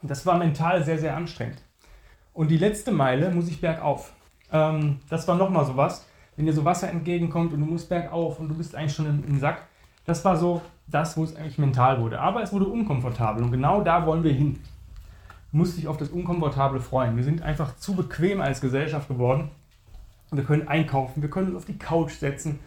Das 0.02 0.26
war 0.26 0.38
mental 0.38 0.82
sehr, 0.82 0.98
sehr 0.98 1.16
anstrengend. 1.16 1.62
Und 2.32 2.50
die 2.50 2.58
letzte 2.58 2.90
Meile 2.90 3.30
muss 3.30 3.48
ich 3.48 3.60
bergauf. 3.60 4.12
Ähm, 4.50 4.98
das 5.08 5.28
war 5.28 5.36
nochmal 5.36 5.64
sowas. 5.64 6.04
Wenn 6.34 6.46
dir 6.46 6.52
so 6.52 6.64
Wasser 6.64 6.90
entgegenkommt 6.90 7.52
und 7.52 7.60
du 7.60 7.66
musst 7.66 7.88
bergauf 7.88 8.40
und 8.40 8.48
du 8.48 8.56
bist 8.56 8.74
eigentlich 8.74 8.94
schon 8.94 9.06
im, 9.06 9.24
im 9.24 9.38
Sack. 9.38 9.68
Das 10.04 10.24
war 10.24 10.36
so 10.36 10.62
das, 10.88 11.16
wo 11.16 11.22
es 11.22 11.36
eigentlich 11.36 11.58
mental 11.58 12.00
wurde. 12.00 12.18
Aber 12.18 12.42
es 12.42 12.52
wurde 12.52 12.66
unkomfortabel 12.66 13.44
und 13.44 13.52
genau 13.52 13.82
da 13.82 14.04
wollen 14.04 14.24
wir 14.24 14.32
hin 14.32 14.58
musst 15.52 15.76
dich 15.76 15.86
auf 15.86 15.98
das 15.98 16.08
Unkomfortable 16.08 16.80
freuen. 16.80 17.16
Wir 17.16 17.24
sind 17.24 17.42
einfach 17.42 17.76
zu 17.76 17.94
bequem 17.94 18.40
als 18.40 18.60
Gesellschaft 18.60 19.08
geworden. 19.08 19.50
Wir 20.30 20.44
können 20.44 20.66
einkaufen, 20.66 21.22
wir 21.22 21.28
können 21.28 21.48
uns 21.48 21.56
auf 21.56 21.64
die 21.66 21.78
Couch 21.78 22.12
setzen. 22.12 22.58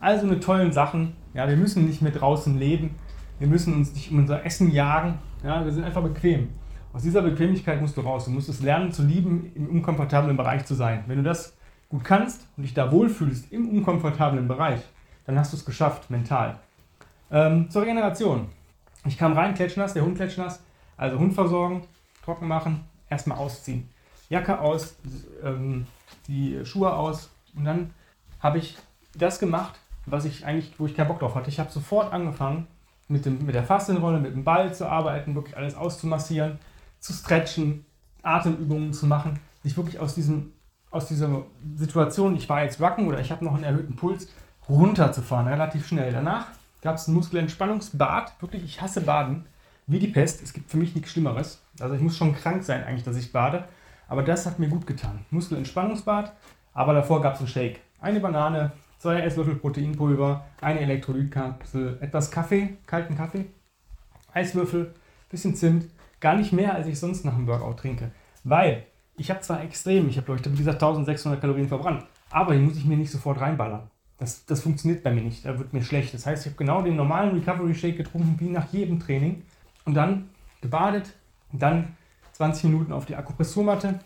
Also 0.00 0.26
eine 0.26 0.38
tollen 0.38 0.72
Sachen. 0.72 1.14
Ja, 1.34 1.48
wir 1.48 1.56
müssen 1.56 1.86
nicht 1.86 2.00
mehr 2.00 2.12
draußen 2.12 2.56
leben. 2.56 2.94
Wir 3.40 3.48
müssen 3.48 3.74
uns 3.74 3.92
nicht 3.92 4.12
um 4.12 4.18
unser 4.18 4.44
Essen 4.46 4.70
jagen. 4.70 5.18
Ja, 5.42 5.64
wir 5.64 5.72
sind 5.72 5.84
einfach 5.84 6.02
bequem. 6.02 6.50
Aus 6.92 7.02
dieser 7.02 7.22
Bequemlichkeit 7.22 7.80
musst 7.80 7.96
du 7.96 8.00
raus. 8.02 8.24
Du 8.24 8.30
musst 8.30 8.48
es 8.48 8.62
lernen 8.62 8.92
zu 8.92 9.02
lieben, 9.02 9.50
im 9.54 9.68
unkomfortablen 9.68 10.36
Bereich 10.36 10.64
zu 10.64 10.74
sein. 10.74 11.04
Wenn 11.06 11.18
du 11.18 11.24
das 11.24 11.56
gut 11.88 12.04
kannst 12.04 12.46
und 12.56 12.62
dich 12.62 12.74
da 12.74 12.92
wohlfühlst 12.92 13.52
im 13.52 13.68
unkomfortablen 13.68 14.46
Bereich, 14.46 14.80
dann 15.26 15.38
hast 15.38 15.52
du 15.52 15.56
es 15.56 15.64
geschafft, 15.64 16.10
mental. 16.10 16.58
Ähm, 17.30 17.68
zur 17.68 17.82
Regeneration. 17.82 18.48
Ich 19.06 19.18
kam 19.18 19.32
rein, 19.32 19.54
klatschnass, 19.54 19.94
der 19.94 20.04
Hund 20.04 20.16
klatschnass. 20.16 20.62
Also 20.96 21.18
Hund 21.18 21.34
versorgen, 21.34 21.82
trocken 22.28 22.46
machen, 22.46 22.84
erstmal 23.08 23.38
ausziehen. 23.38 23.88
Jacke 24.28 24.60
aus, 24.60 24.96
ähm, 25.42 25.86
die 26.26 26.60
Schuhe 26.66 26.92
aus 26.92 27.30
und 27.56 27.64
dann 27.64 27.94
habe 28.40 28.58
ich 28.58 28.76
das 29.16 29.38
gemacht, 29.38 29.80
was 30.04 30.26
ich 30.26 30.44
eigentlich, 30.44 30.78
wo 30.78 30.84
ich 30.84 30.94
keinen 30.94 31.08
Bock 31.08 31.20
drauf 31.20 31.34
hatte. 31.34 31.48
Ich 31.48 31.58
habe 31.58 31.70
sofort 31.70 32.12
angefangen, 32.12 32.66
mit, 33.08 33.24
dem, 33.24 33.46
mit 33.46 33.54
der 33.54 33.64
Faszienrolle, 33.64 34.20
mit 34.20 34.34
dem 34.34 34.44
Ball 34.44 34.74
zu 34.74 34.86
arbeiten, 34.86 35.34
wirklich 35.34 35.56
alles 35.56 35.74
auszumassieren, 35.74 36.58
zu 37.00 37.14
stretchen, 37.14 37.86
Atemübungen 38.22 38.92
zu 38.92 39.06
machen, 39.06 39.40
sich 39.62 39.74
wirklich 39.78 39.98
aus, 39.98 40.14
diesem, 40.14 40.52
aus 40.90 41.08
dieser 41.08 41.44
Situation, 41.76 42.36
ich 42.36 42.46
war 42.50 42.62
jetzt 42.62 42.78
wacken 42.78 43.08
oder 43.08 43.20
ich 43.20 43.32
habe 43.32 43.42
noch 43.42 43.54
einen 43.54 43.64
erhöhten 43.64 43.96
Puls, 43.96 44.28
runterzufahren, 44.68 45.48
relativ 45.48 45.88
schnell. 45.88 46.12
Danach 46.12 46.48
gab 46.82 46.96
es 46.96 47.08
ein 47.08 47.14
Muskelentspannungsbad, 47.14 48.34
wirklich, 48.42 48.64
ich 48.64 48.82
hasse 48.82 49.00
Baden, 49.00 49.46
wie 49.88 49.98
die 49.98 50.08
Pest. 50.08 50.42
Es 50.42 50.52
gibt 50.52 50.70
für 50.70 50.76
mich 50.76 50.94
nichts 50.94 51.10
Schlimmeres. 51.10 51.60
Also 51.80 51.94
ich 51.94 52.00
muss 52.00 52.16
schon 52.16 52.34
krank 52.34 52.62
sein 52.62 52.84
eigentlich, 52.84 53.04
dass 53.04 53.16
ich 53.16 53.32
bade. 53.32 53.64
Aber 54.06 54.22
das 54.22 54.46
hat 54.46 54.58
mir 54.58 54.68
gut 54.68 54.86
getan. 54.86 55.24
Muskelentspannungsbad, 55.30 56.32
aber 56.72 56.94
davor 56.94 57.20
gab 57.20 57.34
es 57.34 57.40
einen 57.40 57.48
Shake. 57.48 57.80
Eine 58.00 58.20
Banane, 58.20 58.72
zwei 58.98 59.20
Esslöffel 59.20 59.56
Proteinpulver, 59.56 60.46
eine 60.60 60.80
Elektrolytkapsel, 60.80 61.98
etwas 62.00 62.30
Kaffee, 62.30 62.76
kalten 62.86 63.16
Kaffee, 63.16 63.46
Eiswürfel, 64.32 64.94
bisschen 65.28 65.54
Zimt. 65.54 65.86
Gar 66.20 66.36
nicht 66.36 66.52
mehr, 66.52 66.74
als 66.74 66.86
ich 66.86 66.98
sonst 66.98 67.24
nach 67.24 67.34
dem 67.34 67.46
Workout 67.46 67.80
trinke. 67.80 68.10
Weil 68.44 68.86
ich 69.16 69.30
habe 69.30 69.40
zwar 69.40 69.62
extrem, 69.62 70.08
ich 70.08 70.16
habe, 70.16 70.26
glaube 70.26 70.40
ich, 70.40 70.52
wie 70.52 70.58
gesagt 70.58 70.82
1600 70.82 71.40
Kalorien 71.40 71.68
verbrannt, 71.68 72.04
aber 72.30 72.54
die 72.54 72.60
muss 72.60 72.76
ich 72.76 72.84
mir 72.84 72.96
nicht 72.96 73.10
sofort 73.10 73.40
reinballern. 73.40 73.90
Das, 74.16 74.44
das 74.46 74.62
funktioniert 74.62 75.04
bei 75.04 75.12
mir 75.12 75.22
nicht, 75.22 75.44
da 75.44 75.58
wird 75.58 75.72
mir 75.72 75.82
schlecht. 75.82 76.12
Das 76.14 76.26
heißt, 76.26 76.44
ich 76.44 76.52
habe 76.52 76.58
genau 76.58 76.82
den 76.82 76.96
normalen 76.96 77.38
Recovery 77.38 77.74
Shake 77.74 77.96
getrunken, 77.96 78.36
wie 78.38 78.48
nach 78.48 78.72
jedem 78.72 78.98
Training. 78.98 79.42
Und 79.88 79.94
dann 79.94 80.28
gebadet, 80.60 81.14
dann 81.50 81.96
20 82.32 82.64
Minuten 82.64 82.92
auf 82.92 83.06
die 83.06 83.16
Akupressurmatte, 83.16 84.00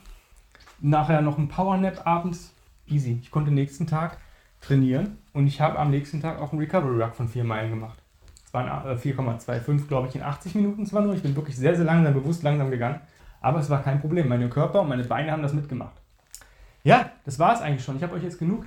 nachher 0.80 1.22
noch 1.22 1.38
ein 1.38 1.48
Powernap 1.48 2.06
abends. 2.06 2.54
Easy. 2.86 3.18
Ich 3.20 3.32
konnte 3.32 3.50
nächsten 3.50 3.88
Tag 3.88 4.18
trainieren 4.60 5.18
und 5.32 5.48
ich 5.48 5.60
habe 5.60 5.80
am 5.80 5.90
nächsten 5.90 6.22
Tag 6.22 6.40
auch 6.40 6.52
einen 6.52 6.60
Recovery 6.60 7.02
Ruck 7.02 7.16
von 7.16 7.26
4 7.26 7.42
Meilen 7.42 7.70
gemacht. 7.70 7.98
Es 8.46 8.54
waren 8.54 8.68
4,25, 8.96 9.88
glaube 9.88 10.06
ich, 10.06 10.14
in 10.14 10.22
80 10.22 10.54
Minuten 10.54 10.86
zwar 10.86 11.02
nur. 11.02 11.16
Ich 11.16 11.22
bin 11.22 11.34
wirklich 11.34 11.56
sehr, 11.56 11.74
sehr 11.74 11.84
langsam, 11.84 12.14
bewusst 12.14 12.44
langsam 12.44 12.70
gegangen. 12.70 13.00
Aber 13.40 13.58
es 13.58 13.68
war 13.68 13.82
kein 13.82 14.00
Problem. 14.00 14.28
Meine 14.28 14.48
Körper 14.48 14.82
und 14.82 14.88
meine 14.88 15.02
Beine 15.02 15.32
haben 15.32 15.42
das 15.42 15.52
mitgemacht. 15.52 16.00
Ja, 16.84 17.10
das 17.24 17.40
war 17.40 17.54
es 17.54 17.60
eigentlich 17.60 17.84
schon. 17.84 17.96
Ich 17.96 18.04
habe 18.04 18.14
euch 18.14 18.22
jetzt 18.22 18.38
genug 18.38 18.66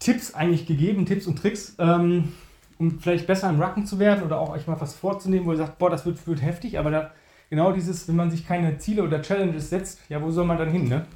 Tipps 0.00 0.34
eigentlich 0.34 0.66
gegeben, 0.66 1.06
Tipps 1.06 1.28
und 1.28 1.36
Tricks, 1.36 1.76
ähm, 1.78 2.32
um 2.78 2.98
vielleicht 3.00 3.26
besser 3.26 3.50
im 3.50 3.60
Rucken 3.60 3.86
zu 3.86 3.98
werden 3.98 4.24
oder 4.24 4.40
auch 4.40 4.50
euch 4.50 4.66
mal 4.66 4.80
was 4.80 4.94
vorzunehmen, 4.94 5.46
wo 5.46 5.52
ihr 5.52 5.58
sagt, 5.58 5.78
boah, 5.78 5.90
das 5.90 6.06
wird, 6.06 6.24
wird 6.26 6.42
heftig, 6.42 6.78
aber 6.78 6.90
da, 6.90 7.10
genau 7.50 7.72
dieses, 7.72 8.08
wenn 8.08 8.16
man 8.16 8.30
sich 8.30 8.46
keine 8.46 8.78
Ziele 8.78 9.02
oder 9.02 9.20
Challenges 9.20 9.70
setzt, 9.70 10.00
ja, 10.08 10.22
wo 10.22 10.30
soll 10.30 10.46
man 10.46 10.58
dann 10.58 10.70
hin, 10.70 10.88
ne? 10.88 11.06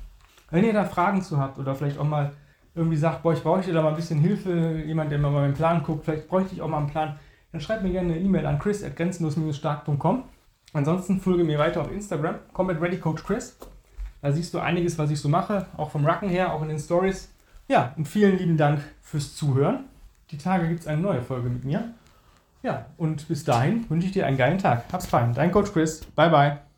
Wenn 0.50 0.64
ihr 0.64 0.72
da 0.72 0.84
Fragen 0.84 1.22
zu 1.22 1.38
habt 1.38 1.58
oder 1.58 1.74
vielleicht 1.74 1.98
auch 1.98 2.04
mal 2.04 2.32
irgendwie 2.74 2.96
sagt, 2.96 3.22
boah, 3.22 3.32
ich 3.32 3.42
bräuchte 3.42 3.72
da 3.72 3.82
mal 3.82 3.90
ein 3.90 3.96
bisschen 3.96 4.18
Hilfe, 4.18 4.82
jemand, 4.86 5.10
der 5.10 5.18
mal 5.18 5.30
meinen 5.30 5.54
Plan 5.54 5.82
guckt, 5.82 6.04
vielleicht 6.04 6.28
bräuchte 6.28 6.54
ich 6.54 6.62
auch 6.62 6.68
mal 6.68 6.78
einen 6.78 6.90
Plan, 6.90 7.18
dann 7.52 7.60
schreibt 7.60 7.82
mir 7.82 7.90
gerne 7.90 8.14
eine 8.14 8.22
E-Mail 8.22 8.46
an 8.46 8.58
chris.grenzenlos-stark.com. 8.58 10.24
Ansonsten 10.72 11.20
folge 11.20 11.44
mir 11.44 11.58
weiter 11.58 11.82
auf 11.82 11.92
Instagram, 11.92 12.36
Combat 12.52 12.80
Ready 12.80 12.98
Coach 12.98 13.22
Chris. 13.24 13.58
Da 14.22 14.32
siehst 14.32 14.54
du 14.54 14.58
einiges, 14.58 14.98
was 14.98 15.10
ich 15.10 15.20
so 15.20 15.28
mache, 15.28 15.66
auch 15.76 15.90
vom 15.90 16.06
Rucken 16.06 16.28
her, 16.28 16.54
auch 16.54 16.62
in 16.62 16.68
den 16.68 16.78
Stories. 16.78 17.30
Ja, 17.68 17.92
und 17.96 18.08
vielen 18.08 18.38
lieben 18.38 18.56
Dank 18.56 18.80
fürs 19.02 19.36
Zuhören. 19.36 19.84
Die 20.32 20.38
Tage 20.38 20.66
gibt 20.66 20.80
es 20.80 20.86
eine 20.86 21.00
neue 21.00 21.22
Folge 21.22 21.48
mit 21.48 21.64
mir. 21.64 21.92
Ja, 22.62 22.86
und 22.96 23.28
bis 23.28 23.44
dahin 23.44 23.88
wünsche 23.90 24.06
ich 24.06 24.12
dir 24.12 24.26
einen 24.26 24.36
geilen 24.38 24.58
Tag. 24.58 24.84
Hab's 24.92 25.06
fein. 25.06 25.34
Dein 25.34 25.52
Coach 25.52 25.72
Chris. 25.72 26.00
Bye, 26.16 26.30
bye. 26.30 26.71